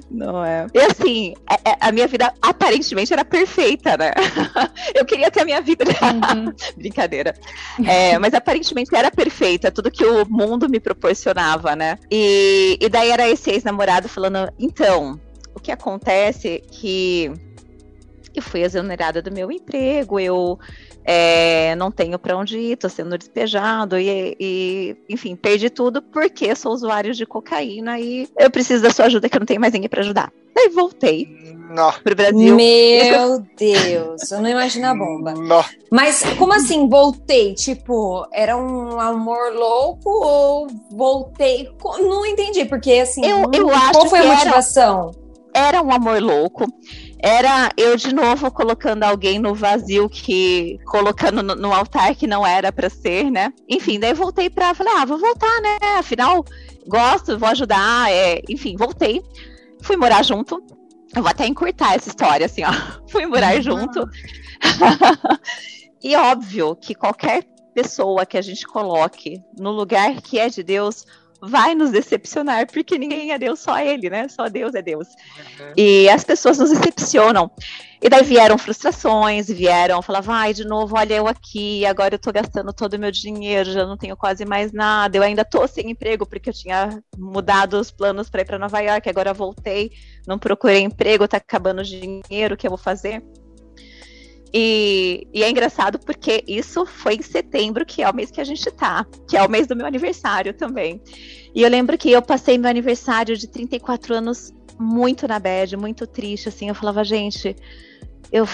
[0.10, 0.68] Não é.
[0.74, 4.12] E assim, a, é, é, a, minha vida aparentemente era perfeita, né?
[4.94, 5.86] Eu queria ter a minha vida.
[5.86, 6.54] Uhum.
[6.76, 7.34] Brincadeira.
[7.86, 11.98] É, mas aparentemente era perfeita, tudo que o mundo me proporcionava, né?
[12.10, 15.20] E, e daí era esse ex-namorado falando: então,
[15.56, 17.32] o que acontece é que
[18.34, 20.60] eu fui exonerada do meu emprego, eu
[21.04, 26.56] é, não tenho para onde ir, tô sendo despejado e, e, enfim, perdi tudo porque
[26.56, 29.74] sou usuário de cocaína e eu preciso da sua ajuda que eu não tenho mais
[29.74, 30.32] ninguém para ajudar.
[30.54, 31.28] Daí voltei
[31.74, 31.92] Não.
[32.04, 32.56] pro Brasil.
[32.56, 35.34] Meu Deus, eu não imagino a bomba.
[35.34, 35.64] Não.
[35.90, 37.54] Mas como assim voltei?
[37.56, 41.70] Tipo, era um amor louco ou voltei?
[42.00, 45.12] Não entendi, porque assim, Eu- eu acho qual foi a que era- motivação?
[45.54, 46.66] Era um amor louco.
[47.24, 52.46] Era eu de novo colocando alguém no vazio que colocando no, no altar que não
[52.46, 53.54] era para ser, né?
[53.70, 55.78] Enfim, daí voltei para falei, ah, vou voltar, né?
[56.00, 56.44] Afinal,
[56.88, 59.22] gosto, vou ajudar, é, enfim, voltei.
[59.84, 60.64] Fui morar junto.
[61.16, 62.72] Eu vou até encurtar essa história assim, ó.
[63.08, 64.04] Fui morar junto.
[66.02, 71.06] e óbvio que qualquer pessoa que a gente coloque no lugar que é de Deus
[71.42, 74.28] vai nos decepcionar, porque ninguém é Deus, só Ele, né?
[74.28, 75.08] Só Deus é Deus.
[75.76, 77.52] E as pessoas nos decepcionam.
[78.02, 82.32] E daí vieram frustrações, vieram falar, vai de novo, olha eu aqui, agora eu tô
[82.32, 85.92] gastando todo o meu dinheiro, já não tenho quase mais nada, eu ainda tô sem
[85.92, 89.92] emprego, porque eu tinha mudado os planos para ir para Nova York, agora voltei,
[90.26, 93.24] não procurei emprego, tá acabando o dinheiro, o que eu vou fazer?
[94.54, 98.44] E, e é engraçado porque isso foi em setembro, que é o mês que a
[98.44, 101.02] gente tá, que é o mês do meu aniversário também.
[101.56, 106.06] E eu lembro que eu passei meu aniversário de 34 anos muito na bad, muito
[106.06, 106.68] triste, assim.
[106.68, 107.56] Eu falava, gente,
[108.32, 108.46] eu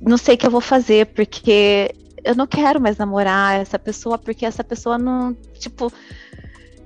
[0.00, 4.16] não sei o que eu vou fazer, porque eu não quero mais namorar essa pessoa,
[4.16, 5.92] porque essa pessoa não, tipo,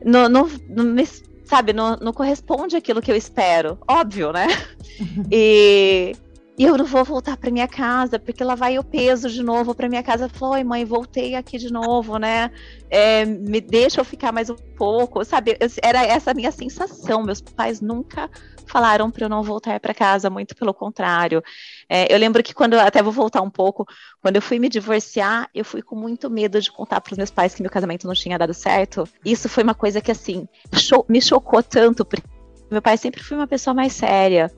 [0.04, 1.06] não, não, não me,
[1.44, 3.78] sabe, não, não corresponde àquilo que eu espero.
[3.86, 4.46] Óbvio, né?
[5.30, 6.16] e,
[6.58, 9.76] e eu não vou voltar para minha casa, porque lá vai o peso de novo
[9.76, 10.28] para minha casa.
[10.28, 12.50] Falou, oi mãe, voltei aqui de novo, né?
[12.90, 15.56] É, me deixa eu ficar mais um pouco, sabe?
[15.80, 17.22] Era essa a minha sensação.
[17.22, 18.28] Meus pais nunca
[18.66, 21.42] falaram para eu não voltar para casa, muito pelo contrário.
[21.88, 23.86] É, eu lembro que quando, até vou voltar um pouco,
[24.20, 27.30] quando eu fui me divorciar, eu fui com muito medo de contar para os meus
[27.30, 29.08] pais que meu casamento não tinha dado certo.
[29.24, 32.26] Isso foi uma coisa que, assim, cho- me chocou tanto, porque
[32.68, 34.50] meu pai sempre foi uma pessoa mais séria.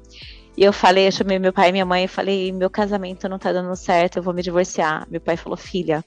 [0.56, 3.38] E eu falei, eu chamei meu pai e minha mãe e falei, meu casamento não
[3.38, 5.06] tá dando certo, eu vou me divorciar.
[5.10, 6.04] Meu pai falou, filha,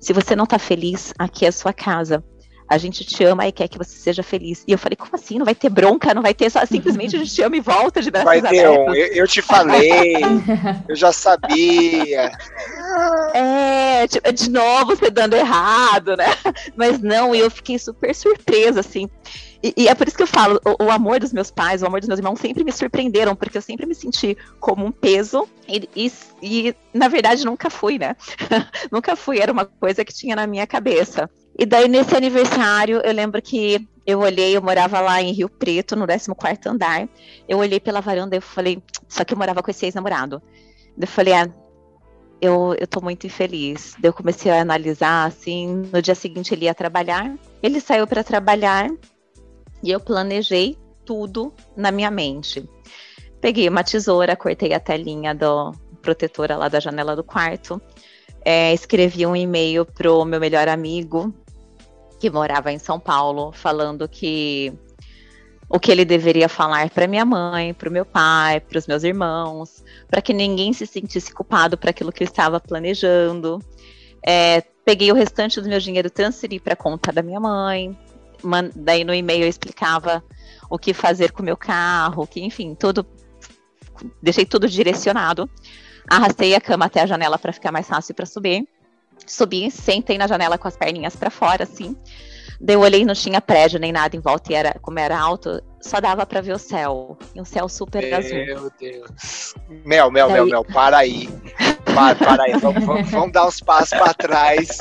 [0.00, 2.22] se você não tá feliz, aqui é a sua casa.
[2.70, 4.62] A gente te ama e quer que você seja feliz.
[4.68, 5.38] E eu falei, como assim?
[5.38, 6.12] Não vai ter bronca?
[6.12, 8.68] Não vai ter só simplesmente a gente te ama e volta de braços Vai ter
[8.68, 8.94] um.
[8.94, 10.16] Eu, eu te falei,
[10.86, 12.30] eu já sabia.
[13.32, 16.26] É, tipo, de novo você dando errado, né?
[16.76, 19.08] Mas não, e eu fiquei super surpresa, assim.
[19.62, 21.86] E, e é por isso que eu falo, o, o amor dos meus pais, o
[21.86, 25.48] amor dos meus irmãos sempre me surpreenderam, porque eu sempre me senti como um peso,
[25.68, 28.14] e, e, e, na verdade nunca fui, né?
[28.92, 31.28] nunca fui, era uma coisa que tinha na minha cabeça.
[31.58, 35.96] E daí, nesse aniversário, eu lembro que eu olhei, eu morava lá em Rio Preto,
[35.96, 37.08] no 14º andar,
[37.48, 40.40] eu olhei pela varanda e falei, só que eu morava com esse ex-namorado.
[40.96, 41.50] Eu falei, ah,
[42.40, 43.96] eu, eu tô muito infeliz.
[44.02, 48.88] Eu comecei a analisar, assim, no dia seguinte ele ia trabalhar, ele saiu para trabalhar
[49.82, 52.68] e eu planejei tudo na minha mente.
[53.40, 57.80] Peguei uma tesoura, cortei a telinha do protetora lá da janela do quarto,
[58.44, 61.34] é, escrevi um e-mail pro meu melhor amigo,
[62.18, 64.72] que morava em São Paulo, falando que
[65.68, 69.04] o que ele deveria falar para minha mãe, para o meu pai, para os meus
[69.04, 73.60] irmãos, para que ninguém se sentisse culpado para aquilo que eu estava planejando.
[74.26, 77.96] É, peguei o restante do meu dinheiro, transferi para a conta da minha mãe.
[78.74, 80.22] Daí no e-mail eu explicava
[80.70, 83.06] o que fazer com o meu carro, que enfim, tudo
[84.22, 85.48] deixei tudo direcionado.
[86.08, 88.66] Arrastei a cama até a janela para ficar mais fácil para subir.
[89.26, 91.96] Subi, sentei na janela com as perninhas para fora, assim.
[92.60, 95.62] Daí eu olhei, não tinha prédio nem nada em volta, e era, como era alto,
[95.80, 97.16] só dava para ver o céu.
[97.34, 98.44] E um céu super azul.
[98.46, 99.54] Meu Deus.
[99.84, 101.28] Mel, Mel, Mel, Mel, para aí.
[101.98, 102.52] Para, para aí.
[102.58, 104.78] Vamos, vamos, vamos dar uns passos para trás.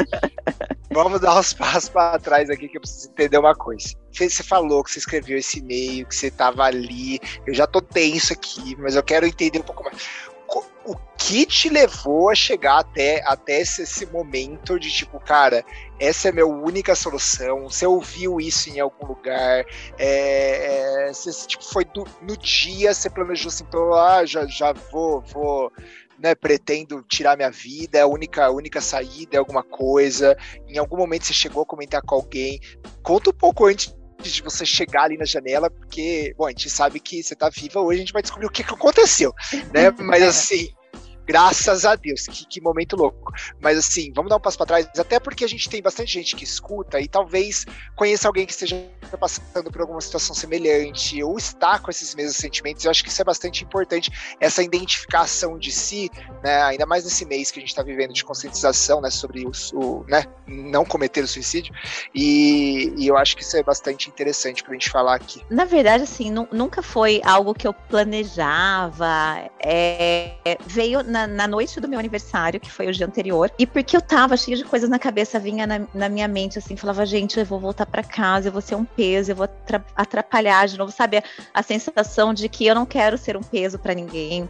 [0.91, 3.95] Vamos dar uns passos para trás aqui que eu preciso entender uma coisa.
[4.11, 7.19] Você falou que você escreveu esse e-mail, que você tava ali.
[7.45, 9.97] Eu já tô tenso aqui, mas eu quero entender um pouco mais.
[10.85, 15.65] O que te levou a chegar até, até esse, esse momento de tipo, cara,
[15.99, 17.63] essa é a minha única solução.
[17.63, 19.65] Você ouviu isso em algum lugar?
[19.97, 25.19] É, é, você, tipo, foi do, no dia, você planejou assim, ah, já, já vou,
[25.19, 25.69] vou,
[26.19, 30.35] né, pretendo tirar minha vida, é a única, única saída, é alguma coisa.
[30.67, 32.59] Em algum momento você chegou a comentar com alguém.
[33.03, 36.99] Conta um pouco antes de você chegar ali na janela, porque, bom, a gente sabe
[36.99, 39.33] que você tá viva hoje, a gente vai descobrir o que, que aconteceu,
[39.73, 39.91] né?
[40.01, 40.69] Mas assim,
[41.27, 43.33] Graças a Deus, que, que momento louco.
[43.59, 46.35] Mas assim, vamos dar um passo para trás, até porque a gente tem bastante gente
[46.35, 48.81] que escuta e talvez conheça alguém que esteja
[49.19, 52.85] passando por alguma situação semelhante ou está com esses mesmos sentimentos.
[52.85, 54.09] Eu acho que isso é bastante importante,
[54.39, 56.09] essa identificação de si,
[56.43, 56.63] né?
[56.63, 59.09] Ainda mais nesse mês que a gente está vivendo de conscientização, né?
[59.09, 61.73] Sobre o, o né, não cometer o suicídio.
[62.13, 65.41] E, e, eu acho que isso é bastante interessante para a gente falar aqui.
[65.49, 69.49] Na verdade, assim, nunca foi algo que eu planejava.
[69.59, 73.95] É, veio na, na, noite do meu aniversário, que foi o dia anterior, e porque
[73.95, 77.39] eu tava cheia de coisas na cabeça, vinha na, na minha mente, assim, falava, gente,
[77.39, 79.49] eu vou voltar para casa, eu vou ser um peso, eu vou
[79.95, 81.23] atrapalhar de novo, sabe?
[81.53, 84.47] A sensação de que eu não quero ser um peso para ninguém.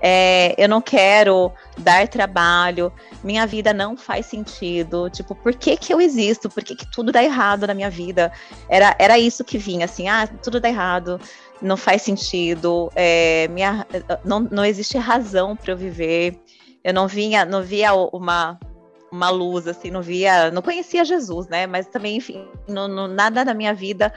[0.00, 2.92] É, eu não quero dar trabalho,
[3.24, 5.08] minha vida não faz sentido.
[5.10, 6.48] Tipo, por que, que eu existo?
[6.50, 8.30] Por que, que tudo dá errado na minha vida?
[8.68, 11.20] Era, era isso que vinha, assim, ah, tudo dá errado,
[11.60, 13.86] não faz sentido, é, minha,
[14.24, 16.38] não, não existe razão para eu viver.
[16.84, 18.58] Eu não vinha, não via uma,
[19.10, 21.66] uma luz, assim, não via, não conhecia Jesus, né?
[21.66, 24.12] Mas também, enfim, no, no nada na minha vida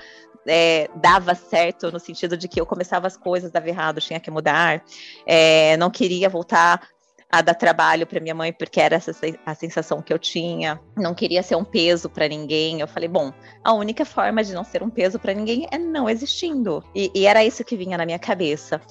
[0.45, 4.31] é, dava certo no sentido de que eu começava as coisas, dava errado, tinha que
[4.31, 4.83] mudar,
[5.25, 6.87] é, não queria voltar
[7.31, 9.11] a dar trabalho para minha mãe porque era essa
[9.45, 10.79] a sensação que eu tinha.
[10.97, 12.79] Não queria ser um peso para ninguém.
[12.79, 13.31] Eu falei, bom,
[13.63, 16.83] a única forma de não ser um peso para ninguém é não existindo.
[16.95, 18.81] E, e, era isso que vinha na minha cabeça.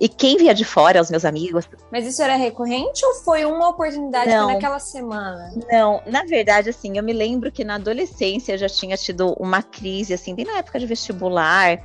[0.00, 1.68] E quem via de fora, os meus amigos.
[1.92, 5.52] Mas isso era recorrente ou foi uma oportunidade não, naquela semana?
[5.70, 9.62] Não, na verdade, assim, eu me lembro que na adolescência eu já tinha tido uma
[9.62, 11.78] crise, assim, bem na época de vestibular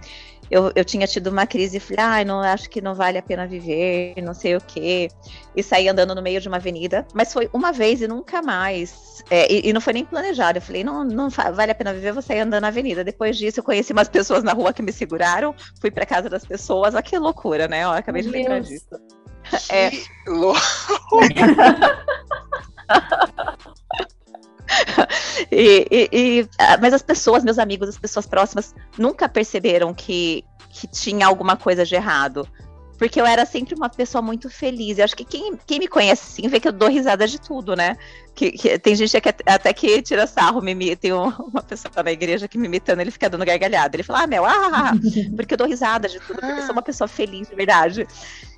[0.50, 3.22] eu, eu tinha tido uma crise e falei, ah, não acho que não vale a
[3.22, 5.10] pena viver, não sei o quê.
[5.56, 9.24] E saí andando no meio de uma avenida, mas foi uma vez e nunca mais.
[9.30, 10.58] É, e, e, não foi nem planejado.
[10.58, 13.04] Eu falei, não, não vale a pena viver, vou sair andando na avenida.
[13.04, 16.46] Depois disso, eu conheci umas pessoas na rua que me seguraram, fui para casa das
[16.46, 16.94] pessoas.
[16.94, 17.84] Olha que loucura, né?
[17.84, 18.68] Eu acabei Meu de lembrar Deus.
[18.68, 18.88] disso.
[19.68, 19.92] Que é.
[20.28, 20.60] louco!
[25.52, 30.44] e, e, e, ah, mas as pessoas, meus amigos, as pessoas próximas, nunca perceberam que,
[30.70, 32.48] que tinha alguma coisa de errado.
[32.98, 34.98] Porque eu era sempre uma pessoa muito feliz.
[34.98, 37.76] Eu acho que quem, quem me conhece assim vê que eu dou risada de tudo,
[37.76, 37.96] né?
[38.34, 42.48] Que, que tem gente que até que tira sarro, me, tem uma pessoa na igreja
[42.48, 43.96] que me imitando, ele fica dando gargalhada.
[43.96, 44.94] Ele fala, ah, Mel, ah, ah, ah,
[45.36, 48.08] porque eu dou risada de tudo, porque eu sou uma pessoa feliz, de verdade.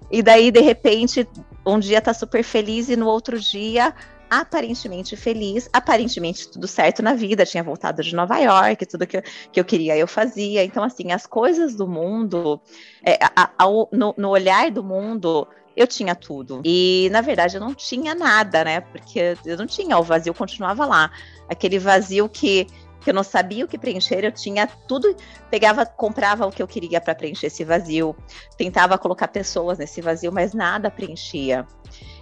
[0.10, 1.28] E daí, de repente,
[1.66, 3.94] um dia tá super feliz e no outro dia
[4.30, 9.24] aparentemente feliz, aparentemente tudo certo na vida, tinha voltado de Nova York, tudo que eu,
[9.52, 10.64] que eu queria eu fazia.
[10.64, 12.62] Então, assim, as coisas do mundo,
[13.04, 16.62] é, a, a, no, no olhar do mundo, eu tinha tudo.
[16.66, 18.82] E, na verdade, eu não tinha nada, né?
[18.82, 21.10] Porque eu não tinha, o vazio continuava lá.
[21.48, 22.68] Aquele vazio que,
[23.00, 25.16] que eu não sabia o que preencher, eu tinha tudo,
[25.50, 28.16] pegava, comprava o que eu queria para preencher esse vazio,
[28.58, 31.66] tentava colocar pessoas nesse vazio, mas nada preenchia.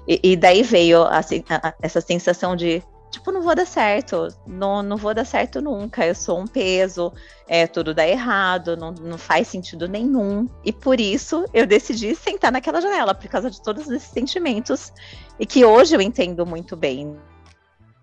[0.07, 4.83] E, e daí veio a, a, essa sensação de tipo, não vou dar certo, não,
[4.83, 7.11] não vou dar certo nunca, eu sou um peso,
[7.47, 10.47] é, tudo dá errado, não, não faz sentido nenhum.
[10.63, 14.91] E por isso eu decidi sentar naquela janela, por causa de todos esses sentimentos,
[15.39, 17.17] e que hoje eu entendo muito bem,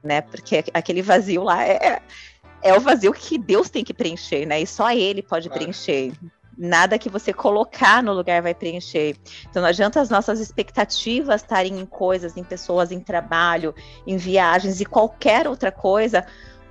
[0.02, 0.20] né?
[0.20, 2.00] Porque aquele vazio lá é,
[2.62, 4.60] é o vazio que Deus tem que preencher, né?
[4.60, 6.12] E só Ele pode preencher
[6.56, 9.16] nada que você colocar no lugar vai preencher.
[9.48, 13.74] Então não adianta as nossas expectativas estarem em coisas, em pessoas, em trabalho,
[14.06, 16.24] em viagens e qualquer outra coisa,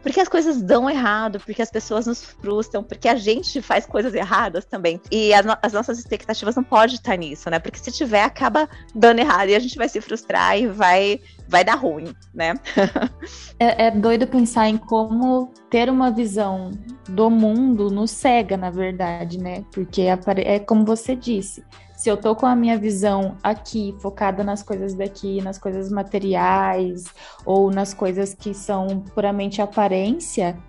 [0.03, 4.13] porque as coisas dão errado, porque as pessoas nos frustram, porque a gente faz coisas
[4.13, 4.99] erradas também.
[5.09, 7.57] E as, no as nossas expectativas não podem estar nisso, né?
[7.57, 11.63] Porque se tiver, acaba dando errado e a gente vai se frustrar e vai, vai
[11.63, 12.53] dar ruim, né?
[13.57, 16.71] é, é doido pensar em como ter uma visão
[17.07, 19.63] do mundo nos cega, na verdade, né?
[19.71, 21.63] Porque é, é como você disse
[22.03, 27.05] se eu tô com a minha visão aqui, focada nas coisas daqui, nas coisas materiais,
[27.45, 30.61] ou nas coisas que são puramente aparência,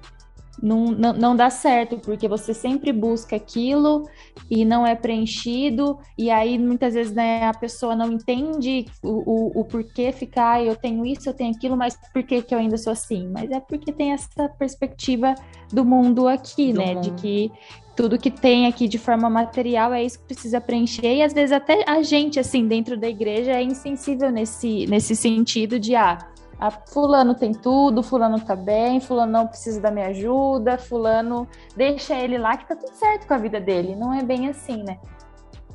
[0.62, 4.08] não, não, não dá certo, porque você sempre busca aquilo
[4.48, 9.60] e não é preenchido, e aí muitas vezes né, a pessoa não entende o, o,
[9.60, 12.78] o porquê ficar, eu tenho isso, eu tenho aquilo, mas por que, que eu ainda
[12.78, 13.26] sou assim?
[13.26, 15.34] Mas é porque tem essa perspectiva
[15.72, 16.94] do mundo aqui, do né?
[16.94, 17.10] Mundo.
[17.10, 17.52] De que
[17.96, 21.52] tudo que tem aqui de forma material é isso que precisa preencher, e às vezes
[21.52, 26.18] até a gente, assim, dentro da igreja é insensível nesse, nesse sentido de, ah,
[26.58, 32.14] a fulano tem tudo, fulano tá bem, fulano não precisa da minha ajuda, fulano deixa
[32.14, 33.94] ele lá que tá tudo certo com a vida dele.
[33.96, 34.98] Não é bem assim, né?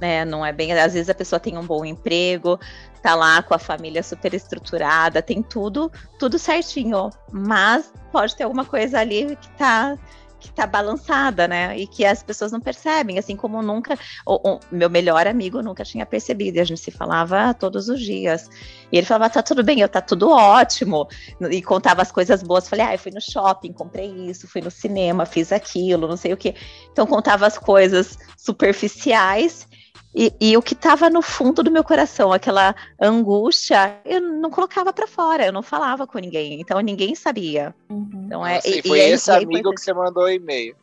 [0.02, 0.72] É, não é bem.
[0.72, 2.58] Às vezes a pessoa tem um bom emprego,
[3.02, 8.66] tá lá com a família super estruturada, tem tudo, tudo certinho, mas pode ter alguma
[8.66, 9.98] coisa ali que tá
[10.40, 11.78] que tá balançada, né?
[11.78, 13.98] E que as pessoas não percebem, assim como nunca.
[14.26, 18.00] O, o, meu melhor amigo nunca tinha percebido, e a gente se falava todos os
[18.00, 18.50] dias.
[18.92, 21.08] E ele falava: tá tudo bem, eu tá tudo ótimo.
[21.52, 22.68] E contava as coisas boas.
[22.68, 26.34] Falei: ah, eu fui no shopping, comprei isso, fui no cinema, fiz aquilo, não sei
[26.34, 26.56] o quê.
[26.92, 29.69] Então contava as coisas superficiais
[30.14, 34.92] e, e, o que estava no fundo do meu coração, aquela angústia, eu não colocava
[34.92, 37.76] para fora, eu não falava com ninguém, então ninguém sabia.
[37.90, 38.24] Uhum.
[38.26, 38.56] Então é.
[38.56, 40.76] Nossa, e, foi e esse amigo que você mandou e-mail.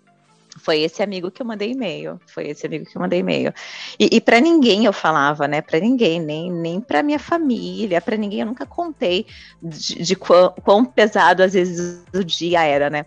[0.58, 2.18] Foi esse amigo que eu mandei e-mail.
[2.26, 3.52] Foi esse amigo que eu mandei e-mail.
[3.98, 5.60] E, e para ninguém eu falava, né?
[5.60, 9.26] Para ninguém, nem, nem para minha família, para ninguém eu nunca contei
[9.62, 13.06] de, de quão, quão pesado às vezes o dia era, né?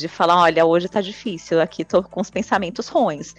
[0.00, 3.34] De falar, olha, hoje tá difícil, aqui tô com os pensamentos ruins.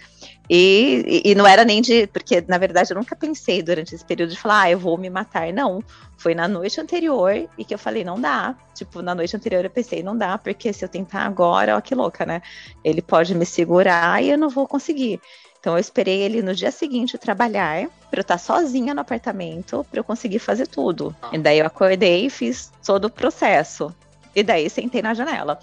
[0.50, 2.06] E, e, não era nem de.
[2.06, 5.10] Porque, na verdade, eu nunca pensei durante esse período de falar, ah, eu vou me
[5.10, 5.52] matar.
[5.52, 5.82] Não.
[6.16, 8.56] Foi na noite anterior e que eu falei, não dá.
[8.74, 11.94] Tipo, na noite anterior eu pensei, não dá, porque se eu tentar agora, ó, que
[11.94, 12.40] louca, né?
[12.82, 15.20] Ele pode me segurar e eu não vou conseguir.
[15.60, 20.00] Então eu esperei ele no dia seguinte trabalhar, para eu estar sozinha no apartamento, para
[20.00, 21.14] eu conseguir fazer tudo.
[21.32, 23.94] E daí eu acordei e fiz todo o processo.
[24.38, 25.58] E daí sentei na janela.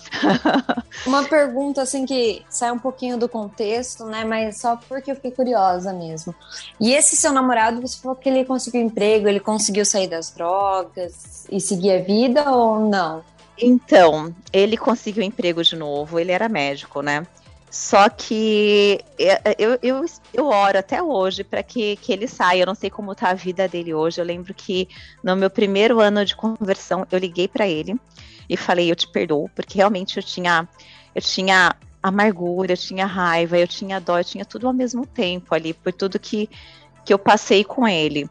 [1.08, 4.26] Uma pergunta assim que sai um pouquinho do contexto, né?
[4.26, 6.36] Mas só porque eu fiquei curiosa mesmo.
[6.78, 11.48] E esse seu namorado, você falou que ele conseguiu emprego, ele conseguiu sair das drogas
[11.50, 13.24] e seguir a vida ou não?
[13.58, 17.26] Então, ele conseguiu emprego de novo, ele era médico, né?
[17.72, 19.00] Só que
[19.58, 22.64] eu, eu, eu oro até hoje para que, que ele saia.
[22.64, 24.20] Eu não sei como tá a vida dele hoje.
[24.20, 24.90] Eu lembro que
[25.24, 27.98] no meu primeiro ano de conversão, eu liguei para ele
[28.50, 30.68] e falei, eu te perdoo, porque realmente eu tinha,
[31.14, 35.56] eu tinha amargura, eu tinha raiva, eu tinha dó, eu tinha tudo ao mesmo tempo
[35.56, 36.50] ali, por tudo que,
[37.04, 38.30] que eu passei com ele.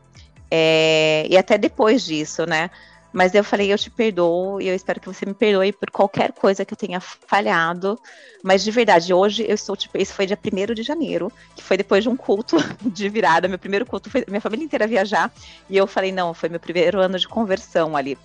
[0.50, 2.70] É, e até depois disso, né?
[3.14, 6.32] Mas eu falei, eu te perdoo e eu espero que você me perdoe por qualquer
[6.32, 7.96] coisa que eu tenha falhado.
[8.42, 11.76] Mas de verdade, hoje eu estou, tipo, esse foi dia 1 de janeiro, que foi
[11.76, 13.46] depois de um culto de virada.
[13.46, 15.32] Meu primeiro culto foi minha família inteira viajar.
[15.70, 18.18] E eu falei, não, foi meu primeiro ano de conversão ali.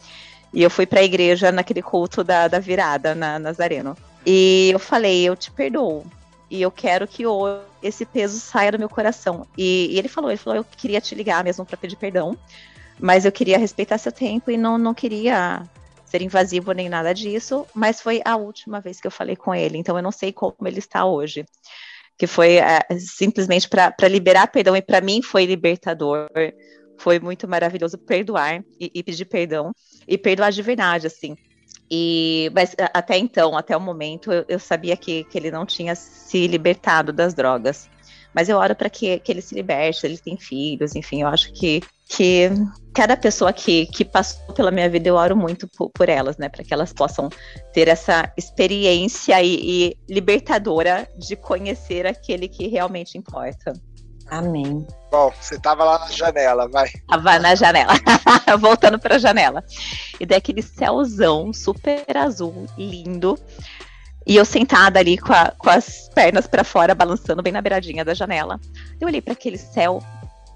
[0.53, 3.95] E eu fui para a igreja naquele culto da, da virada na Nazareno.
[4.25, 6.05] E eu falei, eu te perdoo.
[6.49, 9.45] E eu quero que hoje esse peso saia do meu coração.
[9.57, 12.37] E, e ele falou, ele falou, eu queria te ligar mesmo para pedir perdão,
[12.99, 15.63] mas eu queria respeitar seu tempo e não, não queria
[16.05, 17.65] ser invasivo nem nada disso.
[17.73, 20.55] Mas foi a última vez que eu falei com ele, então eu não sei como
[20.65, 21.45] ele está hoje.
[22.17, 26.27] Que foi é, simplesmente para liberar perdão, e para mim foi libertador
[26.99, 29.71] foi muito maravilhoso perdoar e, e pedir perdão
[30.07, 31.35] e perdoar de verdade, assim.
[31.89, 35.95] E, mas até então, até o momento, eu, eu sabia que, que ele não tinha
[35.95, 37.89] se libertado das drogas.
[38.33, 41.51] Mas eu oro para que, que ele se liberte, ele tem filhos, enfim, eu acho
[41.51, 42.47] que, que
[42.93, 46.47] cada pessoa que, que passou pela minha vida, eu oro muito por, por elas, né?
[46.47, 47.27] Para que elas possam
[47.73, 53.73] ter essa experiência e, e libertadora de conhecer aquele que realmente importa.
[54.30, 54.86] Amém.
[55.11, 56.89] Bom, você tava lá na janela, vai.
[57.07, 57.93] Tava na janela,
[58.59, 59.63] voltando para a janela.
[60.19, 63.38] E daí aquele céuzão super azul, lindo.
[64.27, 68.05] E eu sentada ali com, a, com as pernas para fora, balançando bem na beiradinha
[68.05, 68.59] da janela.
[69.01, 69.99] Eu olhei para aquele céu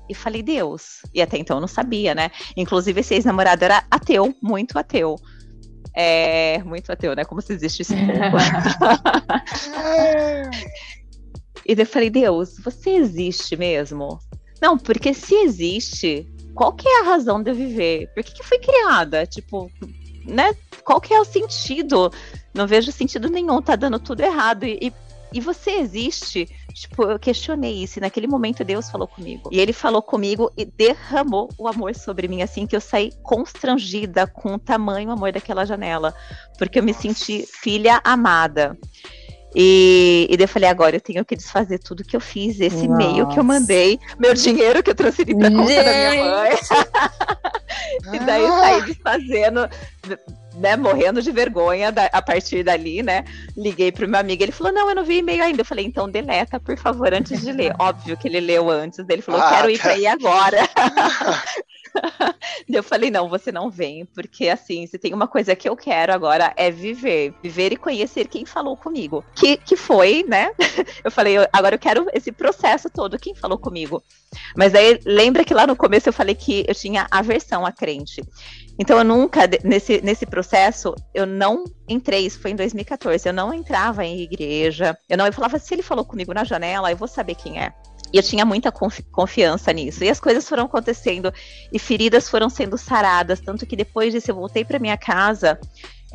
[0.08, 1.02] e falei, Deus.
[1.14, 2.30] E até então eu não sabia, né?
[2.56, 5.16] Inclusive, esse ex-namorado era ateu, muito ateu.
[5.96, 7.26] É, muito ateu, né?
[7.26, 7.96] Como se existisse
[11.66, 14.20] E eu falei, Deus, você existe mesmo?
[14.62, 18.08] Não, porque se existe, qual que é a razão de eu viver?
[18.14, 19.26] Por que, que foi criada?
[19.26, 19.70] Tipo,
[20.26, 20.56] né?
[20.84, 22.12] Qual que é o sentido?
[22.54, 24.66] Não vejo sentido nenhum, tá dando tudo errado.
[24.66, 24.94] E,
[25.34, 26.48] e você existe?
[26.74, 28.00] Tipo, eu questionei isso.
[28.00, 29.50] E naquele momento Deus falou comigo.
[29.52, 34.28] E ele falou comigo e derramou o amor sobre mim, assim, que eu saí constrangida
[34.28, 36.14] com o tamanho amor daquela janela.
[36.58, 38.78] Porque eu me senti filha amada.
[39.56, 42.86] E, e daí eu falei, agora eu tenho que desfazer tudo que eu fiz, esse
[42.86, 45.84] e-mail que eu mandei, meu dinheiro que eu transferi pra conta Gente.
[45.84, 46.52] da minha mãe.
[48.14, 49.70] e daí eu saí desfazendo,
[50.56, 53.24] né, morrendo de vergonha da, a partir dali, né?
[53.56, 55.62] Liguei pro meu amigo, ele falou: Não, eu não vi e-mail ainda.
[55.62, 57.74] Eu falei: Então deleta, por favor, antes de ler.
[57.80, 60.60] Óbvio que ele leu antes, ele falou: ah, Quero ir pra aí agora.
[62.68, 66.14] eu falei, não, você não vem, porque assim, se tem uma coisa que eu quero
[66.14, 67.34] agora é viver.
[67.42, 69.24] Viver e conhecer quem falou comigo.
[69.36, 70.52] Que, que foi, né?
[71.04, 73.20] Eu falei, agora eu quero esse processo todo.
[73.20, 74.02] Quem falou comigo?
[74.56, 78.22] Mas aí, lembra que lá no começo eu falei que eu tinha aversão a crente.
[78.80, 83.54] Então eu nunca, nesse, nesse processo, eu não entrei, isso foi em 2014, eu não
[83.54, 87.08] entrava em igreja, eu não, eu falava, se ele falou comigo na janela, eu vou
[87.08, 87.72] saber quem é.
[88.14, 88.72] E eu tinha muita
[89.12, 90.04] confiança nisso.
[90.04, 91.34] E as coisas foram acontecendo
[91.72, 95.60] e feridas foram sendo saradas, tanto que depois disso eu voltei para minha casa.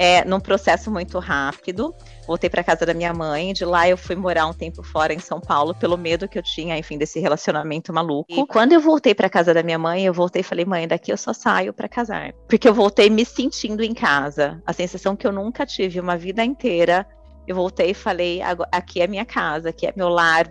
[0.01, 1.93] é, num processo muito rápido.
[2.27, 5.19] Voltei para casa da minha mãe, de lá eu fui morar um tempo fora em
[5.19, 8.27] São Paulo, pelo medo que eu tinha, enfim, desse relacionamento maluco.
[8.31, 11.11] E quando eu voltei para casa da minha mãe, eu voltei e falei: "Mãe, daqui
[11.11, 12.33] eu só saio para casar".
[12.49, 16.45] Porque eu voltei me sentindo em casa, a sensação que eu nunca tive uma vida
[16.45, 17.05] inteira
[17.49, 18.41] eu voltei e falei:
[18.71, 20.49] aqui é minha casa, aqui é meu lar,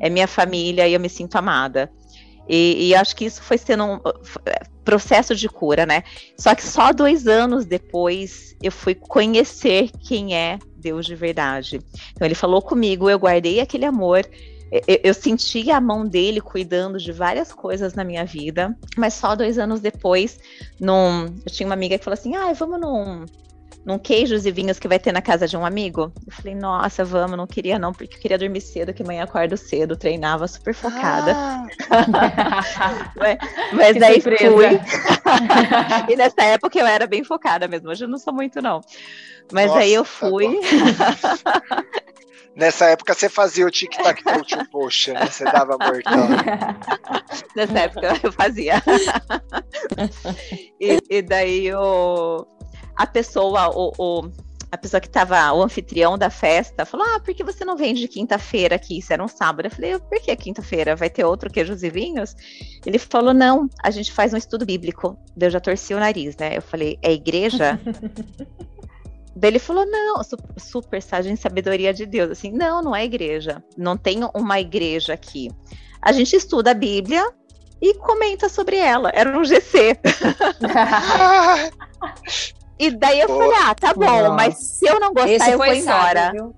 [0.00, 1.90] é minha família e eu me sinto amada.
[2.48, 4.00] E, e, acho que isso foi sendo um
[4.44, 6.02] é, processo de cura, né?
[6.36, 11.80] Só que só dois anos depois eu fui conhecer quem é Deus de verdade.
[12.10, 14.28] Então ele falou comigo, eu guardei aquele amor.
[14.72, 19.36] Eu, eu senti a mão dele cuidando de várias coisas na minha vida, mas só
[19.36, 20.40] dois anos depois,
[20.80, 23.24] num, eu tinha uma amiga que falou assim: ah, vamos num,
[23.84, 26.12] num queijos e vinhos que vai ter na casa de um amigo.
[26.26, 29.56] Eu falei, nossa, vamos, não queria não, porque eu queria dormir cedo, que amanhã acordo
[29.56, 31.34] cedo, treinava super focada.
[31.34, 31.66] Ah.
[33.16, 33.38] mas,
[33.72, 34.54] mas daí surpresa.
[34.54, 34.66] fui.
[36.12, 38.80] e nessa época eu era bem focada mesmo, hoje eu não sou muito não.
[39.52, 40.60] Mas nossa, aí eu fui.
[42.54, 45.24] Nessa época você fazia o tic-tac toe poxa, né?
[45.24, 46.28] Você dava mortão.
[47.56, 48.74] Nessa época eu fazia.
[50.78, 52.46] e, e daí eu
[52.96, 54.30] a pessoa, o, o
[54.72, 58.08] a pessoa que estava, o anfitrião da festa, falou: Ah, por que você não vende
[58.08, 58.98] quinta-feira aqui?
[58.98, 59.66] Isso era um sábado.
[59.66, 60.96] Eu falei: Por que quinta-feira?
[60.96, 62.34] Vai ter outro queijos e vinhos?
[62.86, 65.14] Ele falou: Não, a gente faz um estudo bíblico.
[65.38, 66.56] Eu já torci o nariz, né?
[66.56, 67.78] Eu falei: É igreja?
[69.36, 70.22] Daí ele falou: Não,
[70.56, 72.30] super sagem sabedoria de Deus.
[72.30, 73.62] Assim, não, não é igreja.
[73.76, 75.50] Não tem uma igreja aqui.
[76.00, 77.30] A gente estuda a Bíblia
[77.78, 79.12] e comenta sobre ela.
[79.14, 79.98] Era um GC.
[82.78, 84.30] E daí eu Pô, falei, ah, tá bom, nossa.
[84.30, 86.24] mas se eu não gostar, eu vou embora.
[86.26, 86.54] Sábio,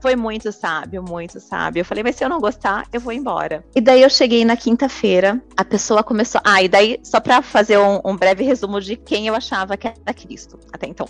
[0.00, 1.80] foi muito sábio, muito sábio.
[1.82, 3.62] Eu falei, mas se eu não gostar, eu vou embora.
[3.74, 6.40] E daí eu cheguei na quinta-feira, a pessoa começou.
[6.42, 9.86] Ah, e daí, só pra fazer um, um, breve resumo de quem eu achava que
[9.86, 11.06] era Cristo até então.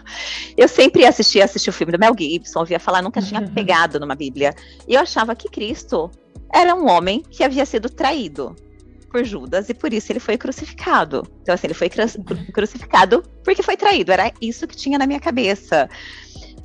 [0.56, 4.14] eu sempre assistia, assistia o filme do Mel Gibson, ouvia falar, nunca tinha pegado numa
[4.14, 4.54] Bíblia.
[4.88, 6.10] E eu achava que Cristo
[6.52, 8.56] era um homem que havia sido traído
[9.10, 11.26] por Judas e por isso ele foi crucificado.
[11.42, 11.90] Então, assim, ele foi
[12.52, 14.12] crucificado porque foi traído.
[14.12, 15.88] Era isso que tinha na minha cabeça.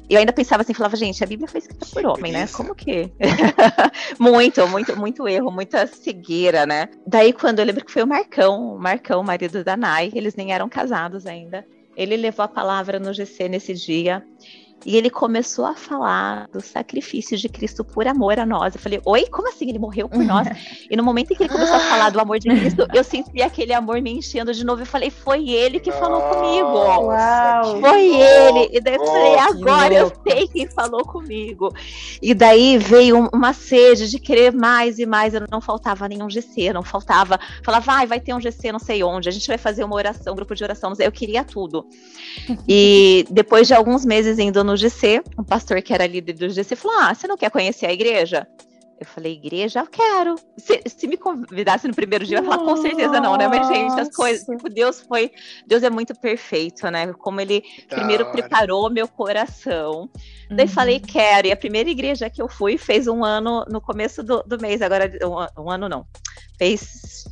[0.07, 2.47] E eu ainda pensava assim, falava, gente, a Bíblia foi escrita por homem, né?
[2.47, 3.11] Como que?
[4.19, 6.89] muito, muito, muito erro, muita cegueira, né?
[7.07, 10.53] Daí, quando eu lembro que foi o Marcão, o Marcão, marido da Nai, eles nem
[10.53, 11.65] eram casados ainda.
[11.97, 14.23] Ele levou a palavra no GC nesse dia.
[14.85, 18.75] E ele começou a falar do sacrifício de Cristo por amor a nós.
[18.75, 19.67] Eu falei, oi, como assim?
[19.67, 20.47] Ele morreu por nós?
[20.89, 23.41] e no momento em que ele começou a falar do amor de Cristo, eu senti
[23.41, 24.83] aquele amor me enchendo de novo.
[24.83, 26.67] Eu falei, foi ele que falou comigo.
[26.67, 28.69] Uau, foi ele.
[28.73, 31.73] E daí eu falei, agora eu sei quem falou comigo.
[32.21, 35.33] E daí veio uma sede de querer mais e mais.
[35.33, 37.39] Eu não faltava nenhum GC, não faltava.
[37.63, 39.29] Falava, vai, vai ter um GC não sei onde.
[39.29, 40.93] A gente vai fazer uma oração, um grupo de oração.
[40.99, 41.87] Eu queria tudo.
[42.67, 46.75] E depois de alguns meses indo no GC, um pastor que era líder do GC
[46.75, 48.47] falou: Ah, você não quer conhecer a igreja?
[48.97, 50.35] Eu falei, igreja, eu quero.
[50.57, 53.45] Se, se me convidasse no primeiro dia, eu ia falar, com certeza não, né?
[53.47, 55.31] Mas, gente, as coisas, tipo, Deus foi.
[55.67, 57.11] Deus é muito perfeito, né?
[57.13, 58.31] Como ele da primeiro hora.
[58.31, 60.09] preparou meu coração.
[60.49, 60.55] Uhum.
[60.55, 61.47] Daí falei, quero.
[61.47, 64.81] E a primeira igreja que eu fui fez um ano no começo do, do mês,
[64.81, 66.07] agora, um, um ano não.
[66.57, 67.25] Fez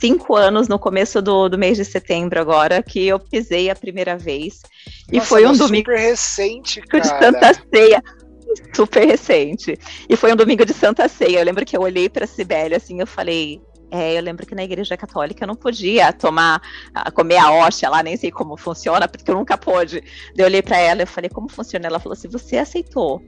[0.00, 4.16] cinco anos no começo do, do mês de setembro agora que eu pisei a primeira
[4.16, 4.62] vez.
[4.62, 5.90] Nossa, e foi um domingo.
[5.90, 7.02] Super recente, cara.
[7.02, 8.02] De Santa Ceia.
[8.74, 9.78] Super recente.
[10.08, 11.38] E foi um domingo de Santa Ceia.
[11.38, 14.64] Eu lembro que eu olhei para Sibeli assim, eu falei, é, eu lembro que na
[14.64, 16.62] igreja católica eu não podia tomar,
[17.14, 20.02] comer a hóstia lá, nem sei como funciona, porque eu nunca pude.
[20.36, 21.86] Eu olhei para ela e falei, como funciona?
[21.86, 23.22] Ela falou: se você aceitou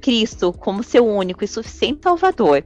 [0.00, 2.64] Cristo como seu único e suficiente Salvador,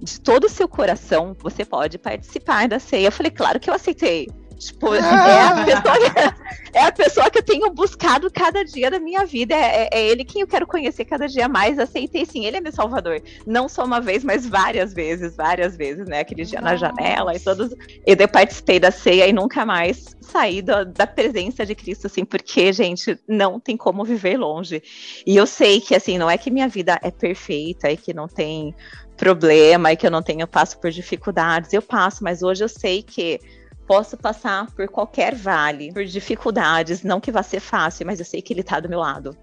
[0.00, 3.08] de todo o seu coração, você pode participar da ceia.
[3.08, 4.28] Eu falei, claro que eu aceitei.
[4.58, 6.34] Tipo, é, a pessoa,
[6.74, 9.54] é a pessoa que eu tenho buscado cada dia da minha vida.
[9.54, 11.78] É, é, é, ele quem eu quero conhecer cada dia mais.
[11.78, 13.22] Aceitei sim, ele é meu salvador.
[13.46, 16.20] Não só uma vez, mas várias vezes, várias vezes, né?
[16.20, 16.72] Aquele dia Nossa.
[16.72, 17.70] na janela e todos.
[18.04, 22.24] Eu, eu participei da ceia e nunca mais saí da, da presença de Cristo, assim,
[22.24, 24.82] porque, gente, não tem como viver longe.
[25.24, 28.26] E eu sei que, assim, não é que minha vida é perfeita e que não
[28.26, 28.74] tem
[29.18, 31.72] problema e que eu não tenho passo por dificuldades.
[31.72, 33.38] Eu passo, mas hoje eu sei que
[33.86, 38.40] posso passar por qualquer vale, por dificuldades, não que vá ser fácil, mas eu sei
[38.40, 39.36] que ele tá do meu lado.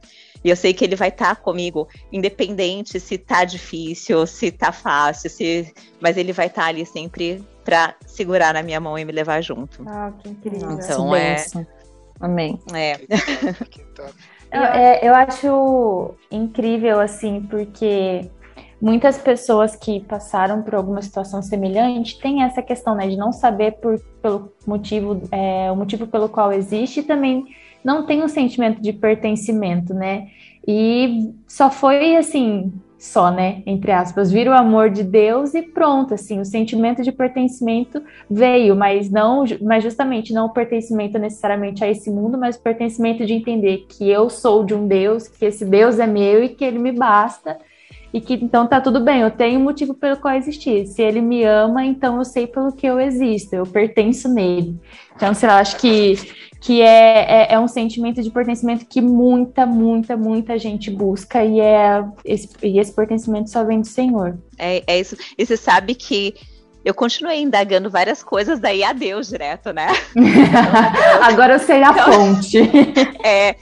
[0.44, 4.72] E eu sei que ele vai estar tá comigo, independente se tá difícil, se tá
[4.72, 9.04] fácil, se mas ele vai estar tá ali sempre para segurar na minha mão e
[9.04, 9.84] me levar junto.
[9.88, 10.72] Ah, que incrível.
[10.72, 11.44] Então é
[12.20, 12.60] Amém.
[12.74, 13.00] É.
[14.52, 18.30] eu, é, eu acho incrível assim, porque
[18.86, 23.72] muitas pessoas que passaram por alguma situação semelhante têm essa questão né, de não saber
[23.82, 27.46] por, pelo motivo, é, o motivo pelo qual existe e também
[27.84, 30.28] não tem um sentimento de pertencimento, né?
[30.68, 33.64] E só foi assim, só, né?
[33.66, 38.76] Entre aspas, vira o amor de Deus e pronto, assim, o sentimento de pertencimento veio,
[38.76, 43.34] mas não, mas justamente não o pertencimento necessariamente a esse mundo, mas o pertencimento de
[43.34, 46.78] entender que eu sou de um Deus, que esse Deus é meu e que ele
[46.78, 47.58] me basta.
[48.16, 50.88] E que então tá tudo bem, eu tenho um motivo pelo qual existir.
[50.88, 54.80] Se ele me ama, então eu sei pelo que eu existo, eu pertenço nele.
[55.14, 56.16] Então, sei lá, acho que
[56.62, 61.60] que é, é, é, um sentimento de pertencimento que muita, muita, muita gente busca e,
[61.60, 64.38] é esse, e esse pertencimento só vem do Senhor.
[64.58, 65.18] É, é isso.
[65.38, 66.34] E você sabe que
[66.86, 69.88] eu continuei indagando várias coisas daí a Deus direto, né?
[71.22, 72.60] Agora eu sei a então, fonte.
[73.26, 73.56] É,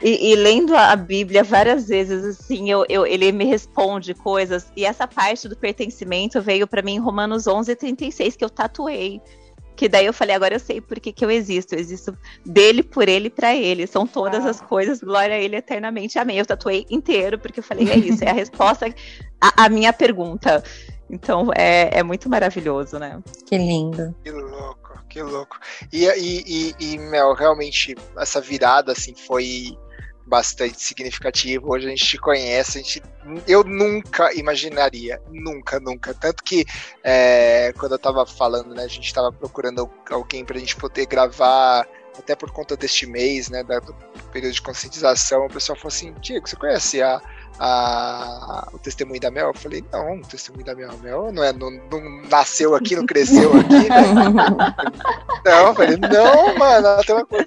[0.00, 4.70] e, e, lendo a Bíblia várias vezes, assim, eu, eu, ele me responde coisas.
[4.76, 9.20] E essa parte do pertencimento veio para mim em Romanos 11, 36, que eu tatuei.
[9.74, 11.74] Que daí eu falei, agora eu sei por que, que eu existo.
[11.74, 13.86] Eu existo dele, por ele, para ele.
[13.86, 14.50] São todas ah.
[14.50, 16.18] as coisas, glória a ele eternamente.
[16.18, 16.38] Amém.
[16.38, 18.92] Eu tatuei inteiro, porque eu falei, é isso, é a resposta
[19.40, 20.62] à, minha pergunta.
[21.10, 23.20] Então é, é muito maravilhoso, né?
[23.46, 24.14] Que lindo.
[24.22, 25.58] Que louco, que louco.
[25.92, 29.76] E, e, e, e Mel, realmente, essa virada, assim, foi
[30.28, 31.72] bastante significativo.
[31.72, 33.02] Hoje a gente te conhece, a gente,
[33.46, 36.12] eu nunca imaginaria, nunca, nunca.
[36.14, 36.64] Tanto que
[37.02, 41.88] é, quando eu tava falando, né, a gente tava procurando alguém pra gente poder gravar
[42.18, 43.94] até por conta deste mês, né, do
[44.32, 47.20] período de conscientização, o pessoal falou assim, Diego, você conhece a,
[47.58, 49.48] a, o testemunho da Mel?
[49.48, 53.06] Eu falei, não, o testemunho da Mel, Mel não, é, não, não nasceu aqui, não
[53.06, 54.02] cresceu aqui, né?
[55.44, 57.46] não, eu falei, não, mano, ela tem uma coisa.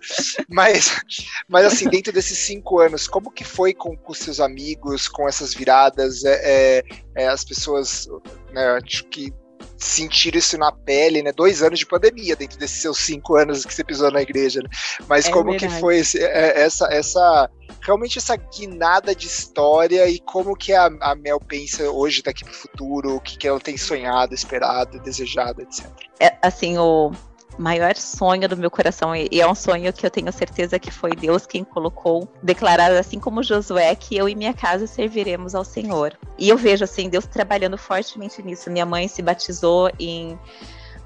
[0.50, 1.02] Mas,
[1.48, 5.54] mas assim, dentro desses cinco anos, como que foi com, com seus amigos, com essas
[5.54, 6.24] viradas?
[6.24, 6.84] É, é,
[7.16, 8.08] é as pessoas,
[8.54, 9.34] né, acho que
[9.82, 11.32] sentir isso na pele, né?
[11.32, 14.70] Dois anos de pandemia dentro desses seus cinco anos que você pisou na igreja, né?
[15.08, 15.74] Mas é como verdade.
[15.74, 17.50] que foi esse, é, essa, essa
[17.82, 22.54] realmente essa guinada de história e como que a, a Mel pensa hoje daqui pro
[22.54, 25.86] futuro, o que, que ela tem sonhado, esperado, desejado, etc.
[26.20, 27.12] É, assim, o
[27.58, 31.12] maior sonho do meu coração, e é um sonho que eu tenho certeza que foi
[31.12, 36.18] Deus quem colocou, declarado assim como Josué, que eu e minha casa serviremos ao Senhor.
[36.38, 38.72] E eu vejo assim Deus trabalhando fortemente nisso.
[38.72, 40.40] Minha mãe se batizou em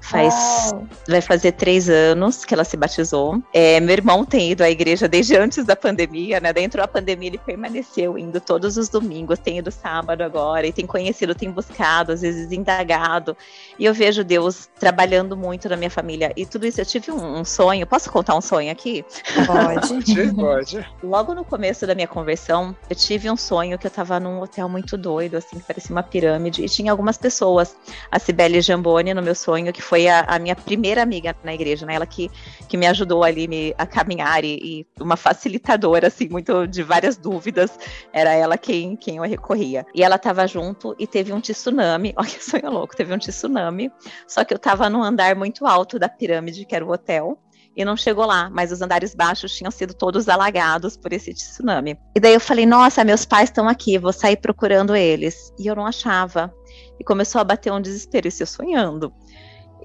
[0.06, 0.72] Faz,
[1.08, 3.42] vai fazer três anos que ela se batizou.
[3.52, 6.52] É, meu irmão tem ido à igreja desde antes da pandemia, né?
[6.52, 10.86] Dentro da pandemia ele permaneceu indo todos os domingos, tem ido sábado agora, e tem
[10.86, 13.36] conhecido, tem buscado, às vezes indagado.
[13.78, 16.32] E eu vejo Deus trabalhando muito na minha família.
[16.36, 17.84] E tudo isso, eu tive um, um sonho.
[17.84, 19.04] Posso contar um sonho aqui?
[19.44, 20.34] Pode.
[20.34, 24.40] pode, Logo no começo da minha conversão, eu tive um sonho que eu tava num
[24.40, 27.74] hotel muito doido, assim, que parecia uma pirâmide, e tinha algumas pessoas.
[28.10, 31.54] A Cibele Jamboni, no meu sonho, que foi foi a, a, minha primeira amiga na
[31.54, 31.94] igreja, né?
[31.94, 32.30] Ela que,
[32.68, 37.16] que me ajudou ali me, a caminhar e, e, uma facilitadora, assim, muito de várias
[37.16, 37.78] dúvidas.
[38.12, 39.86] Era ela quem, quem eu recorria.
[39.94, 42.12] E ela tava junto e teve um tsunami.
[42.18, 43.90] Olha que sonho louco, teve um tsunami.
[44.28, 47.38] Só que eu tava num andar muito alto da pirâmide, que era o hotel
[47.76, 51.98] e não chegou lá, mas os andares baixos tinham sido todos alagados por esse tsunami.
[52.14, 55.52] E daí eu falei: "Nossa, meus pais estão aqui, vou sair procurando eles".
[55.58, 56.52] E eu não achava.
[56.98, 59.12] E começou a bater um desespero, isso eu sonhando.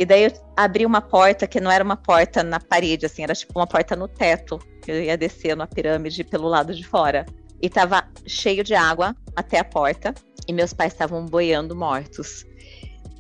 [0.02, 3.36] E daí eu abri uma porta que não era uma porta na parede, assim, era
[3.36, 4.58] tipo uma porta no teto.
[4.88, 7.24] Eu ia descer na pirâmide pelo lado de fora.
[7.62, 10.16] E tava cheio de água até a porta.
[10.47, 12.47] E meus pais estavam boiando mortos.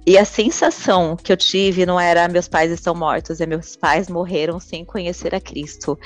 [0.07, 4.09] E a sensação que eu tive não era meus pais estão mortos, é meus pais
[4.09, 5.99] morreram sem conhecer a Cristo.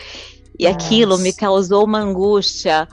[0.60, 0.76] E Nossa.
[0.76, 2.86] aquilo me causou uma angústia,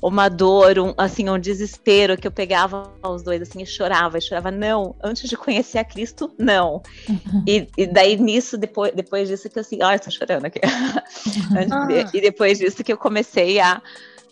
[0.00, 4.20] uma dor, um, assim, um desespero que eu pegava os dois assim e chorava, e
[4.20, 6.82] chorava, não, antes de conhecer a Cristo, não.
[7.08, 7.44] Uhum.
[7.46, 10.60] E, e, daí nisso, depois, depois disso que eu assim, ai, tô chorando aqui.
[10.64, 12.10] ah.
[12.12, 13.80] e depois disso que eu comecei a,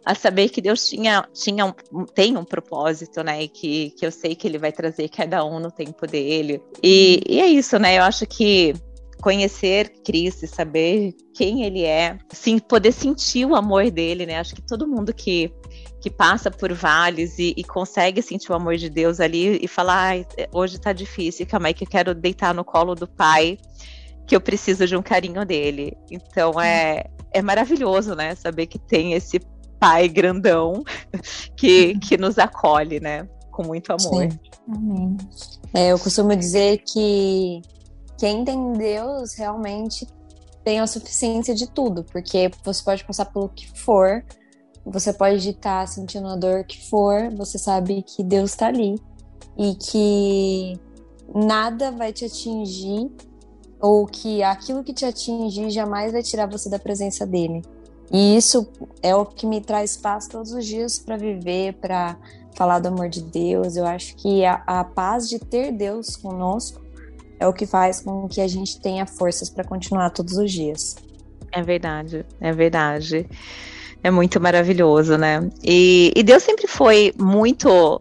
[0.05, 3.43] a saber que Deus tinha, tinha um, tem um propósito, né?
[3.45, 6.61] E que, que eu sei que ele vai trazer cada um no tempo dele.
[6.83, 7.99] E, e é isso, né?
[7.99, 8.75] Eu acho que
[9.25, 14.39] conhecer Cristo e saber quem ele é, sim, poder sentir o amor dele, né?
[14.39, 15.51] Acho que todo mundo que,
[15.99, 20.19] que passa por vales e, e consegue sentir o amor de Deus ali e falar,
[20.19, 23.57] ah, hoje tá difícil, calma aí que eu quero deitar no colo do Pai,
[24.27, 25.97] que eu preciso de um carinho dele.
[26.11, 28.35] Então é, é maravilhoso, né?
[28.35, 29.41] Saber que tem esse
[29.81, 30.85] pai grandão
[31.57, 33.27] que, que nos acolhe, né?
[33.51, 34.31] Com muito amor.
[34.31, 34.39] Sim.
[34.69, 35.17] Amém.
[35.73, 37.63] É, eu costumo dizer que
[38.25, 40.09] quem tem Deus realmente
[40.65, 44.25] tem a suficiência de tudo, porque você pode passar pelo que for,
[44.83, 48.95] você pode estar sentindo a dor que for, você sabe que Deus está ali
[49.59, 50.81] e que
[51.35, 53.11] nada vai te atingir
[53.79, 57.61] ou que aquilo que te atingir jamais vai tirar você da presença dele.
[58.11, 58.67] E isso
[59.03, 62.17] é o que me traz paz todos os dias para viver, para
[62.57, 63.77] falar do amor de Deus.
[63.77, 66.84] Eu acho que a, a paz de ter Deus conosco
[67.39, 70.97] é o que faz com que a gente tenha forças para continuar todos os dias.
[71.53, 73.27] É verdade, é verdade.
[74.03, 75.49] É muito maravilhoso, né?
[75.63, 78.01] E, e Deus sempre foi muito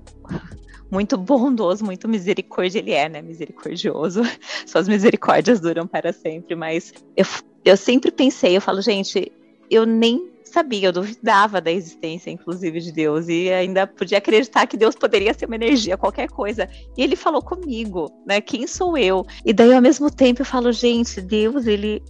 [0.92, 3.22] muito bondoso, muito misericórdia ele é, né?
[3.22, 4.22] Misericordioso.
[4.66, 7.26] Suas misericórdias duram para sempre, mas eu,
[7.66, 9.32] eu sempre pensei, eu falo, gente,
[9.72, 14.78] eu nem sabia, eu duvidava da existência, inclusive, de Deus, e ainda podia acreditar que
[14.78, 16.70] Deus poderia ser uma energia, qualquer coisa.
[16.96, 18.40] E ele falou comigo, né?
[18.40, 19.26] Quem sou eu?
[19.44, 22.04] E daí, ao mesmo tempo, eu falo, gente, Deus, ele.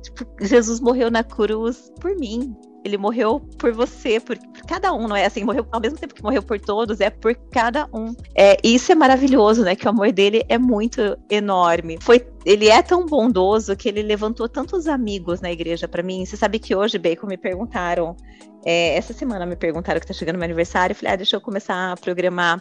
[0.00, 5.08] Tipo, Jesus morreu na cruz por mim, ele morreu por você, por, por, cada um,
[5.08, 5.44] não é assim?
[5.44, 8.14] Morreu ao mesmo tempo que morreu por todos, é por cada um.
[8.34, 9.74] É, isso é maravilhoso, né?
[9.74, 11.98] Que o amor dele é muito enorme.
[12.00, 16.24] Foi, ele é tão bondoso que ele levantou tantos amigos na igreja para mim.
[16.24, 18.16] Você sabe que hoje, Bacon, me perguntaram.
[18.64, 20.92] É, essa semana me perguntaram que tá chegando meu aniversário.
[20.92, 22.60] Eu falei, ah, deixa eu começar a programar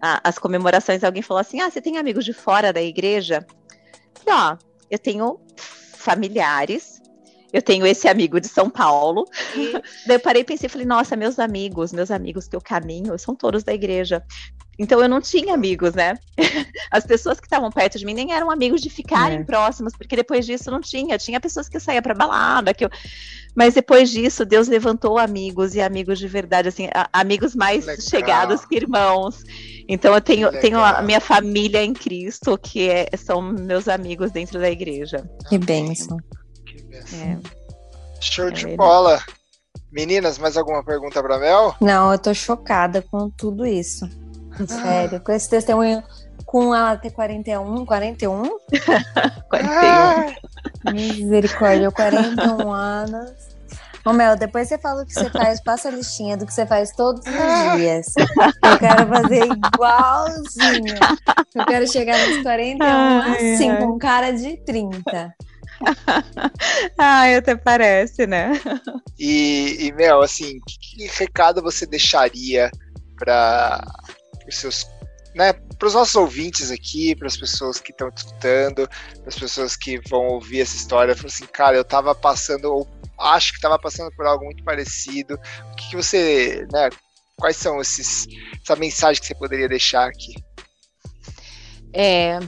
[0.00, 1.02] a, as comemorações.
[1.02, 3.46] Alguém falou assim: ah, você tem amigos de fora da igreja?
[3.48, 4.56] Eu falei, ó,
[4.90, 6.93] eu tenho familiares
[7.54, 9.24] eu tenho esse amigo de São Paulo.
[9.54, 9.72] E
[10.08, 13.36] daí eu parei e pensei, falei, nossa, meus amigos, meus amigos que eu caminho, são
[13.36, 14.24] todos da igreja.
[14.76, 16.18] Então eu não tinha amigos, né?
[16.90, 19.44] As pessoas que estavam perto de mim nem eram amigos de ficarem é.
[19.44, 21.16] próximos, porque depois disso não tinha.
[21.16, 22.90] Tinha pessoas que saía para balada, que eu...
[23.54, 28.04] mas depois disso Deus levantou amigos e amigos de verdade, assim, amigos mais Legal.
[28.04, 29.44] chegados que irmãos.
[29.88, 34.58] Então eu tenho, tenho a minha família em Cristo, que é, são meus amigos dentro
[34.58, 35.24] da igreja.
[35.48, 36.18] Que bênção.
[36.94, 37.38] É.
[38.20, 38.76] Show é de verdade.
[38.76, 39.22] bola.
[39.92, 41.74] Meninas, mais alguma pergunta para Mel?
[41.80, 44.08] Não, eu tô chocada com tudo isso.
[44.66, 46.02] Sério, com esse testemunho,
[46.44, 48.42] com ela ter 41, 41?
[49.48, 50.92] 41.
[50.92, 53.32] Misericórdia, 41 anos.
[54.04, 56.66] Ô Mel, depois você fala o que você faz, passa a listinha do que você
[56.66, 57.32] faz todos os
[57.78, 58.12] dias.
[58.62, 60.94] Eu quero fazer igualzinho.
[61.54, 63.78] Eu quero chegar nos 41 ai, assim, ai.
[63.78, 65.34] com cara de 30.
[66.98, 68.52] Ai, até parece, né?
[69.18, 72.70] E, e Mel, assim, que, que recado você deixaria
[73.16, 73.84] para
[74.48, 74.86] os seus
[75.34, 79.76] né, para os nossos ouvintes aqui, para as pessoas que estão escutando, para as pessoas
[79.76, 83.78] que vão ouvir essa história, falar assim, cara, eu estava passando, ou acho que estava
[83.78, 85.34] passando por algo muito parecido.
[85.34, 86.88] O que, que, você, né,
[87.36, 88.26] quais são esses,
[88.62, 90.34] essa mensagem que você poderia deixar aqui?
[91.92, 92.38] É,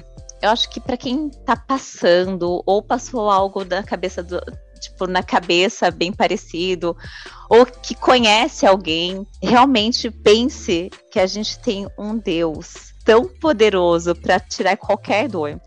[0.46, 4.40] eu acho que para quem tá passando ou passou algo da cabeça do
[4.80, 6.96] tipo na cabeça bem parecido
[7.48, 14.38] ou que conhece alguém, realmente pense que a gente tem um Deus tão poderoso para
[14.38, 15.60] tirar qualquer dor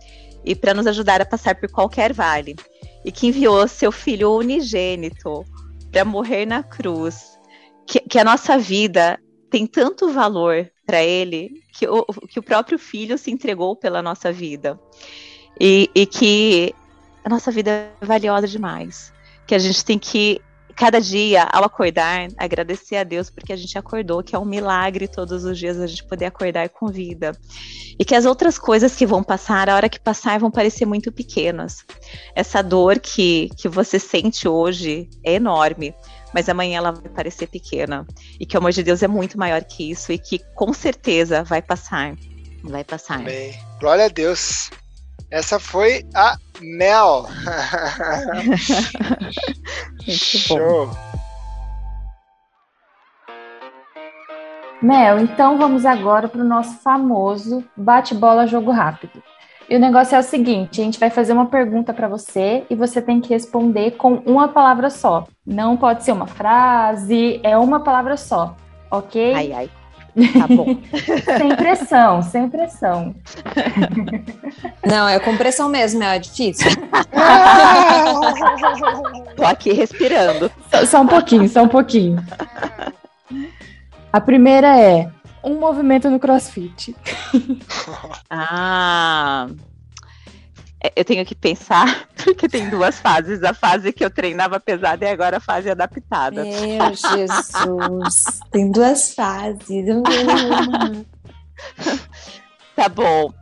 [0.46, 2.56] e para nos ajudar a passar por qualquer vale
[3.04, 5.44] e que enviou seu filho unigênito
[5.92, 7.38] para morrer na cruz.
[7.88, 9.20] Que, que a nossa vida
[9.50, 14.32] tem tanto valor para ele que o, que o próprio filho se entregou pela nossa
[14.32, 14.80] vida.
[15.60, 16.74] E, e que
[17.24, 17.70] a nossa vida
[18.02, 19.14] é valiosa demais.
[19.46, 20.42] Que a gente tem que,
[20.80, 25.10] cada dia, ao acordar, agradecer a Deus porque a gente acordou, que é um milagre
[25.10, 27.34] todos os dias a gente poder acordar com vida.
[28.00, 31.12] E que as outras coisas que vão passar, a hora que passar, vão parecer muito
[31.12, 31.86] pequenas.
[32.34, 35.94] Essa dor que, que você sente hoje é enorme
[36.32, 38.06] mas amanhã ela vai parecer pequena.
[38.40, 41.44] E que o amor de Deus é muito maior que isso e que com certeza
[41.44, 42.14] vai passar.
[42.64, 43.16] Vai passar.
[43.16, 43.52] Amém.
[43.80, 44.70] Glória a Deus.
[45.32, 47.28] Essa foi a Mel.
[50.08, 50.90] Show.
[54.82, 59.22] Mel, então vamos agora para o nosso famoso bate-bola jogo rápido.
[59.70, 62.76] E o negócio é o seguinte: a gente vai fazer uma pergunta para você e
[62.76, 65.28] você tem que responder com uma palavra só.
[65.46, 68.56] Não pode ser uma frase, é uma palavra só,
[68.90, 69.36] ok?
[69.36, 69.70] Ai, ai.
[70.16, 70.66] Tá bom.
[71.38, 73.16] sem pressão, sem pressão.
[74.86, 76.72] Não, é com pressão mesmo, é difícil.
[79.36, 80.52] Tô aqui respirando.
[80.72, 82.24] Só, só um pouquinho, só um pouquinho.
[84.12, 85.10] A primeira é
[85.44, 86.96] um movimento no crossfit.
[88.30, 89.48] ah.
[90.82, 93.44] É, eu tenho que pensar, porque tem duas fases.
[93.44, 96.44] A fase que eu treinava pesada e agora a fase adaptada.
[96.44, 97.52] Meu Jesus,
[98.52, 99.68] tem duas fases.
[102.76, 103.34] tá bom.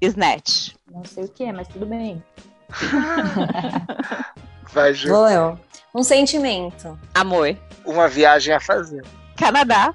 [0.00, 0.70] Snatch.
[0.90, 2.22] Não sei o que é, mas tudo bem.
[4.72, 5.08] Vai, Ju.
[5.08, 5.58] Vou eu.
[5.94, 6.98] Um sentimento.
[7.14, 7.56] Amor.
[7.84, 9.04] Uma viagem a fazer.
[9.36, 9.94] Canadá.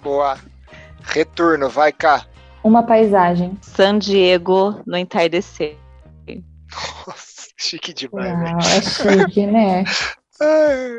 [0.00, 0.38] Boa.
[1.02, 2.24] Retorno, vai cá.
[2.64, 3.58] Uma paisagem.
[3.60, 5.76] San Diego no entardecer.
[7.06, 9.84] Nossa, chique demais, Uau, É chique, né?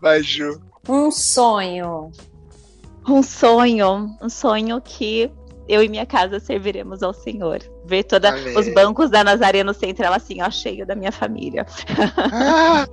[0.00, 0.60] Vai, Ju.
[0.88, 2.10] Um sonho.
[3.08, 5.30] Um sonho, um sonho que
[5.68, 7.60] eu e minha casa serviremos ao Senhor.
[7.86, 11.64] Ver todos os bancos da Nazareno Central assim, ó, cheio da minha família.
[12.16, 12.86] Ah,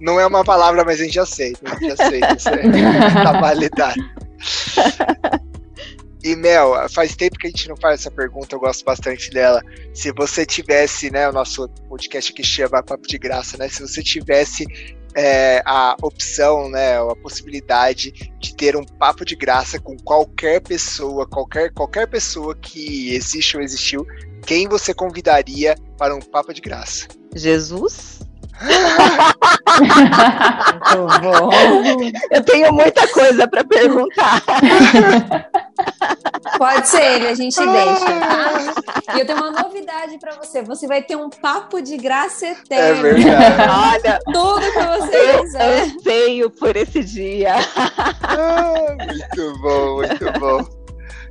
[0.00, 1.70] não é uma palavra, mas a gente aceita.
[1.70, 2.34] A gente aceita.
[2.34, 2.62] Isso é,
[3.22, 4.02] tá validado.
[6.28, 9.62] E Mel, faz tempo que a gente não faz essa pergunta, eu gosto bastante dela.
[9.94, 13.66] Se você tivesse, né, o nosso podcast que chama Papo de Graça, né?
[13.66, 14.66] Se você tivesse
[15.14, 21.26] é, a opção, né, a possibilidade de ter um papo de graça com qualquer pessoa,
[21.26, 24.06] qualquer, qualquer pessoa que existe ou existiu,
[24.44, 27.08] quem você convidaria para um papo de graça?
[27.34, 28.17] Jesus?
[32.30, 34.42] Eu tenho muita coisa para perguntar.
[36.56, 38.52] Pode ser ele, a gente deixa, tá?
[39.14, 40.62] E eu tenho uma novidade para você.
[40.62, 43.06] Você vai ter um papo de graça eterno.
[43.06, 43.70] É verdade.
[43.70, 45.82] Olha, tudo que você eu quiser.
[45.82, 47.54] Anseio por esse dia.
[48.22, 50.64] Ah, muito bom, muito bom.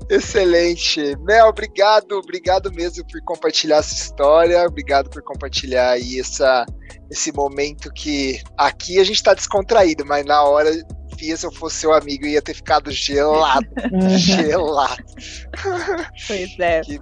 [0.10, 1.16] Excelente.
[1.20, 6.66] Mel, obrigado, obrigado mesmo por compartilhar essa história, obrigado por compartilhar aí essa,
[7.10, 10.72] esse momento que aqui a gente tá descontraído, mas na hora
[11.18, 13.68] Fia, se eu fosse seu amigo, ia ter ficado gelado.
[14.18, 15.04] Gelado.
[16.28, 16.82] Pois é.
[16.88, 17.00] Que...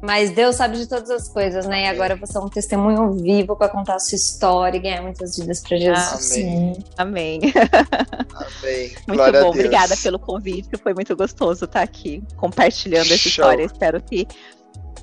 [0.00, 1.82] Mas Deus sabe de todas as coisas, né?
[1.82, 5.36] E agora você é um testemunho vivo para contar a sua história e ganhar muitas
[5.36, 6.32] vidas para Jesus.
[6.32, 6.84] Amém.
[6.96, 7.40] Amém.
[7.42, 8.92] Amém.
[9.08, 10.68] Muito Glória bom, obrigada pelo convite.
[10.80, 13.30] Foi muito gostoso estar aqui compartilhando essa Show.
[13.30, 13.64] história.
[13.64, 14.24] Espero que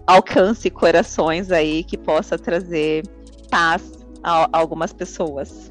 [0.07, 3.03] alcance corações aí, que possa trazer
[3.49, 3.94] paz
[4.26, 5.69] a, algumas pessoas.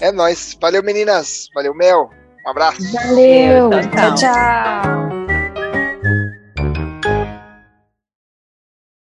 [0.00, 0.56] É nóis.
[0.60, 1.48] Valeu, meninas.
[1.54, 2.10] Valeu, Mel.
[2.44, 2.80] Um abraço.
[2.92, 3.70] Valeu.
[3.70, 3.90] tchau.
[3.90, 4.14] tchau.
[4.14, 5.25] tchau.